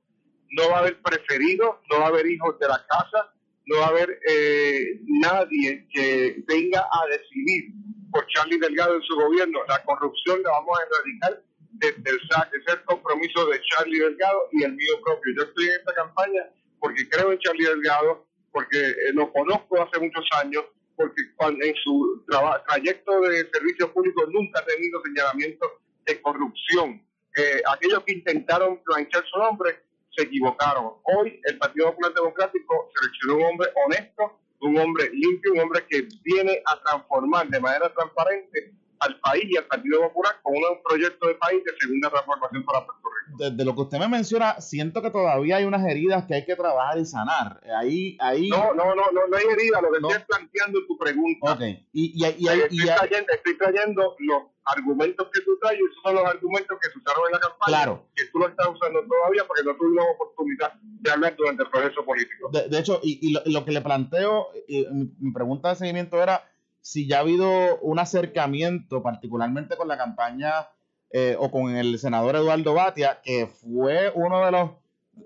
No 0.51 0.69
va 0.71 0.77
a 0.77 0.81
haber 0.81 1.01
preferidos, 1.03 1.77
no 1.91 1.99
va 1.99 2.07
a 2.07 2.09
haber 2.09 2.27
hijos 2.27 2.59
de 2.61 2.69
la 2.69 2.85
casa, 2.87 3.33
no 3.67 3.79
va 3.79 3.87
a 3.87 3.89
haber 3.89 4.21
eh, 4.29 5.01
nadie 5.05 5.89
que 5.93 6.45
venga 6.47 6.81
a 6.81 7.07
decidir 7.09 7.73
por 8.13 8.27
Charlie 8.29 8.59
Delgado 8.59 8.95
en 8.97 9.03
su 9.03 9.17
gobierno. 9.17 9.61
La 9.67 9.83
corrupción 9.83 10.43
la 10.43 10.51
vamos 10.51 10.79
a 10.79 10.83
erradicar 10.83 11.43
desde 11.73 12.11
el 12.11 12.21
SAC. 12.31 12.49
Ese 12.55 12.65
es 12.67 12.75
el 12.75 12.85
compromiso 12.85 13.47
de 13.47 13.61
Charlie 13.63 13.99
Delgado 13.99 14.49
y 14.53 14.63
el 14.63 14.75
mío 14.75 15.01
propio. 15.05 15.35
Yo 15.37 15.43
estoy 15.43 15.65
en 15.67 15.73
esta 15.73 15.95
campaña 15.95 16.43
porque 16.79 17.09
creo 17.09 17.33
en 17.33 17.39
Charlie 17.39 17.67
Delgado, 17.67 18.27
porque 18.53 18.79
eh, 18.79 19.13
lo 19.15 19.33
conozco 19.33 19.83
hace 19.83 19.99
muchos 19.99 20.25
años, 20.39 20.63
porque 20.95 21.23
en 21.23 21.75
su 21.83 22.25
trayecto 22.69 23.21
de 23.23 23.51
servicio 23.51 23.93
público 23.93 24.25
nunca 24.31 24.61
ha 24.61 24.67
tenido 24.67 25.03
señalamientos 25.03 25.69
de 26.07 26.21
corrupción. 26.23 27.03
Eh, 27.37 27.63
aquellos 27.73 28.05
que 28.05 28.13
intentaron 28.13 28.83
planchar 28.85 29.25
su 29.27 29.39
nombre 29.39 29.85
se 30.17 30.25
equivocaron. 30.25 30.95
Hoy 31.03 31.41
el 31.45 31.59
Partido 31.59 31.91
Popular 31.91 32.15
Democrático 32.15 32.91
seleccionó 32.95 33.37
un 33.37 33.45
hombre 33.45 33.69
honesto, 33.85 34.39
un 34.61 34.79
hombre 34.79 35.11
limpio, 35.11 35.53
un 35.53 35.61
hombre 35.61 35.85
que 35.89 36.07
viene 36.23 36.63
a 36.67 36.81
transformar 36.83 37.49
de 37.49 37.61
manera 37.61 37.93
transparente 37.93 38.73
al 39.01 39.21
país 39.21 39.45
y 39.49 39.57
al 39.57 39.65
Partido 39.65 40.01
Popular 40.01 40.37
con 40.43 40.55
un 40.55 40.83
proyecto 40.83 41.29
de 41.29 41.35
país 41.35 41.63
de 41.65 41.73
segunda 41.79 42.11
transformación 42.11 42.65
para 42.65 42.85
Puerto 42.87 43.09
Rico. 43.09 43.37
Desde 43.39 43.65
lo 43.65 43.75
que 43.75 43.81
usted 43.83 43.99
me 43.99 44.09
menciona, 44.09 44.61
siento 44.61 45.03
que 45.03 45.11
todavía 45.11 45.57
hay 45.57 45.65
unas 45.65 45.85
heridas 45.87 46.25
que 46.27 46.35
hay 46.35 46.45
que 46.45 46.57
trabajar 46.57 46.99
y 46.99 47.07
sanar. 47.07 47.61
Ahí, 47.77 48.17
ahí... 48.21 48.49
No, 48.49 48.75
no, 48.75 48.95
no, 48.95 49.05
no, 49.13 49.27
no 49.29 49.37
hay 49.37 49.45
heridas, 49.45 49.83
lo 49.83 49.91
que 49.91 49.99
estoy 49.99 50.27
planteando 50.27 50.79
en 50.79 50.87
tu 50.87 50.99
pregunta. 50.99 51.53
Ok, 51.53 51.61
y, 51.61 51.85
y, 51.93 52.25
y, 52.25 52.49
estoy, 52.49 52.87
trayendo, 52.87 53.33
estoy 53.33 53.59
trayendo 53.59 54.17
los 54.19 54.43
argumentos 54.65 55.29
que 55.33 55.41
tú 55.43 55.59
traes, 55.61 55.79
esos 55.79 56.03
son 56.03 56.15
los 56.15 56.25
argumentos 56.25 56.79
que 56.81 56.91
se 56.91 56.99
usaron 56.99 57.27
en 57.27 57.33
la 57.33 57.41
campaña, 57.41 57.67
claro. 57.67 58.07
que 58.15 58.25
tú 58.33 58.39
lo 58.39 58.49
estás 58.49 58.69
usando 58.69 59.01
todavía 59.07 59.45
porque 59.47 59.63
no 59.63 59.77
tuvimos 59.77 60.05
oportunidad 60.15 60.73
de 60.83 61.11
hablar 61.11 61.37
durante 61.37 61.65
el 61.65 61.71
proceso 61.71 62.05
político. 62.05 62.51
De, 62.51 62.79
hecho, 62.79 63.01
y, 63.03 63.33
lo, 63.33 63.43
lo, 63.47 63.65
que 63.65 63.73
le 63.73 63.83
planteo, 63.83 64.49
mi 64.69 65.33
pregunta 65.33 65.71
de 65.71 65.77
seguimiento 65.77 66.23
era 66.23 66.43
si 66.85 67.09
ya 67.09 67.17
ha 67.17 67.21
habido 67.21 67.79
un 67.79 67.99
acercamiento, 67.99 69.03
particularmente 69.03 69.75
con 69.75 69.89
la 69.89 69.97
campaña 69.97 70.69
eh, 71.11 71.35
o 71.39 71.51
con 71.51 71.75
el 71.75 71.99
senador 71.99 72.37
Eduardo 72.37 72.75
Batia, 72.75 73.23
que 73.25 73.47
fue 73.47 74.13
uno 74.15 74.45
de 74.45 74.53
los, 74.53 74.71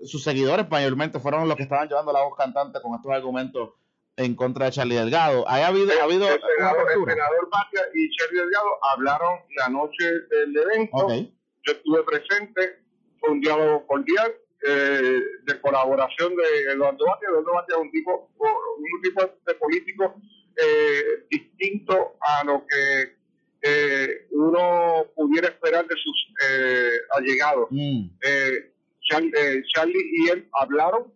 sus 0.05 0.23
seguidores 0.23 0.69
mayormente 0.69 1.19
fueron 1.19 1.49
los 1.49 1.57
que 1.57 1.63
estaban 1.63 1.89
llevando 1.89 2.13
la 2.13 2.23
voz 2.23 2.37
cantante 2.37 2.79
con 2.81 2.95
estos 2.95 3.11
argumentos 3.11 3.71
en 4.15 4.35
contra 4.35 4.67
de 4.67 4.71
Charlie 4.71 4.95
Delgado. 4.95 5.45
¿Ha 5.49 5.67
habido, 5.67 5.91
ha 5.99 6.05
habido 6.05 6.29
el, 6.29 6.39
senador, 6.39 7.49
Batia 7.51 7.81
y 7.93 8.09
Charlie 8.15 8.39
Delgado 8.39 8.67
hablaron 8.93 9.39
la 9.57 9.67
noche 9.67 10.05
del 10.29 10.55
evento. 10.55 11.09
Yo 11.09 11.73
estuve 11.73 12.03
presente, 12.03 12.83
fue 13.19 13.31
un 13.31 13.41
diálogo 13.41 13.85
cordial 13.85 14.31
eh, 14.65 15.19
de 15.43 15.59
colaboración 15.59 16.33
de 16.37 16.71
Eduardo 16.71 17.05
Batia. 17.05 17.27
Eduardo 17.27 17.53
Batia 17.53 17.75
es 17.75 17.81
un 17.81 17.91
tipo, 17.91 18.29
un 18.37 19.01
tipo 19.01 19.29
de 19.45 19.55
político 19.55 20.15
eh, 20.61 21.25
distinto 21.29 22.17
a 22.19 22.43
lo 22.43 22.65
que 22.67 23.19
eh, 23.61 24.27
uno 24.31 25.05
pudiera 25.15 25.49
esperar 25.49 25.85
de 25.85 25.95
sus 25.95 26.33
eh, 26.47 26.91
allegados. 27.11 27.67
Mm. 27.69 28.05
Eh, 28.21 28.71
Charlie, 29.09 29.99
y 30.11 30.29
él 30.29 30.47
hablaron, 30.53 31.11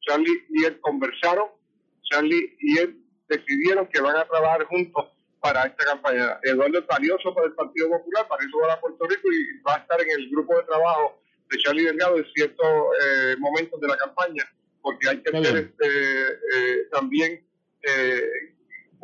Charlie 0.00 0.44
y 0.50 0.64
él 0.64 0.78
conversaron, 0.80 1.48
Charlie 2.08 2.56
y 2.60 2.78
él 2.78 2.96
decidieron 3.28 3.88
que 3.88 4.00
van 4.00 4.16
a 4.16 4.24
trabajar 4.24 4.64
juntos 4.66 5.06
para 5.40 5.64
esta 5.64 5.84
campaña. 5.84 6.38
Eduardo 6.44 6.78
es 6.78 6.86
valioso 6.86 7.34
para 7.34 7.48
el 7.48 7.54
Partido 7.54 7.90
Popular, 7.90 8.28
para 8.28 8.44
eso 8.44 8.56
va 8.58 8.74
a 8.74 8.80
Puerto 8.80 9.04
Rico 9.08 9.28
y 9.32 9.60
va 9.62 9.74
a 9.74 9.78
estar 9.78 10.00
en 10.00 10.10
el 10.12 10.30
grupo 10.30 10.56
de 10.56 10.62
trabajo 10.62 11.20
de 11.50 11.58
Charlie 11.58 11.86
Delgado 11.86 12.18
en 12.18 12.26
ciertos 12.34 12.68
momentos 13.38 13.80
de 13.80 13.88
la 13.88 13.96
campaña, 13.96 14.44
porque 14.80 15.08
hay 15.08 15.16
que 15.18 15.32
tener 15.32 15.56
este, 15.56 16.86
también 16.92 17.44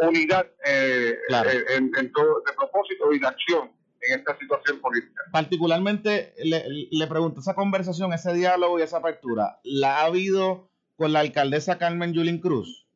unidad 0.08 0.46
eh, 0.64 1.14
eh, 1.28 1.64
en, 1.76 2.12
todo 2.12 2.42
de 2.46 2.52
propósito 2.54 3.12
y 3.12 3.18
de 3.18 3.26
acción 3.26 3.70
en 4.02 4.18
esta 4.18 4.36
situación 4.38 4.80
política. 4.80 5.22
Particularmente, 5.32 6.34
le, 6.42 6.64
le 6.90 7.06
pregunto, 7.06 7.40
esa 7.40 7.54
conversación, 7.54 8.12
ese 8.12 8.32
diálogo 8.32 8.78
y 8.78 8.82
esa 8.82 8.98
apertura, 8.98 9.60
¿la 9.62 9.98
ha 9.98 10.04
habido 10.06 10.70
con 10.96 11.12
la 11.12 11.20
alcaldesa 11.20 11.78
Carmen 11.78 12.12
Yulín 12.12 12.40
Cruz? 12.40 12.86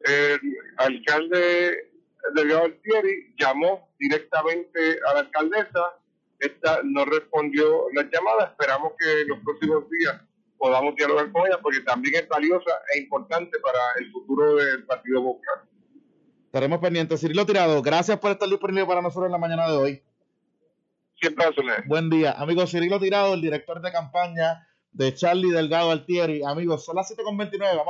El 0.00 0.40
alcalde 0.78 1.90
Delgado 2.34 2.64
Altieri 2.64 3.34
llamó 3.38 3.88
directamente 3.98 4.98
a 5.08 5.14
la 5.14 5.20
alcaldesa, 5.20 5.96
esta 6.38 6.80
no 6.84 7.04
respondió 7.04 7.86
la 7.94 8.02
llamada, 8.02 8.46
esperamos 8.46 8.92
que 8.98 9.22
en 9.22 9.28
los 9.28 9.38
próximos 9.40 9.90
días 9.90 10.20
podamos 10.56 10.94
dialogar 10.96 11.30
con 11.32 11.46
ella 11.46 11.58
porque 11.62 11.80
también 11.80 12.14
es 12.16 12.28
valiosa 12.28 12.70
e 12.94 13.00
importante 13.00 13.58
para 13.60 13.80
el 13.98 14.10
futuro 14.12 14.56
del 14.56 14.84
Partido 14.84 15.22
Popular. 15.22 15.69
Estaremos 16.50 16.80
pendientes. 16.80 17.20
Cirilo 17.20 17.46
Tirado, 17.46 17.80
gracias 17.80 18.18
por 18.18 18.32
estar 18.32 18.48
disponible 18.48 18.84
para 18.84 19.00
nosotros 19.00 19.26
en 19.26 19.32
la 19.32 19.38
mañana 19.38 19.70
de 19.70 19.76
hoy. 19.76 20.02
Siempre 21.14 21.46
Buen 21.86 22.10
día. 22.10 22.32
Amigo 22.32 22.66
Cirilo 22.66 22.98
Tirado, 22.98 23.34
el 23.34 23.40
director 23.40 23.80
de 23.80 23.92
campaña 23.92 24.66
de 24.90 25.14
Charlie 25.14 25.52
Delgado 25.52 25.92
Altieri. 25.92 26.42
Amigos, 26.42 26.84
son 26.84 26.96
las 26.96 27.08
7.29. 27.16 27.60
Vamos 27.60 27.86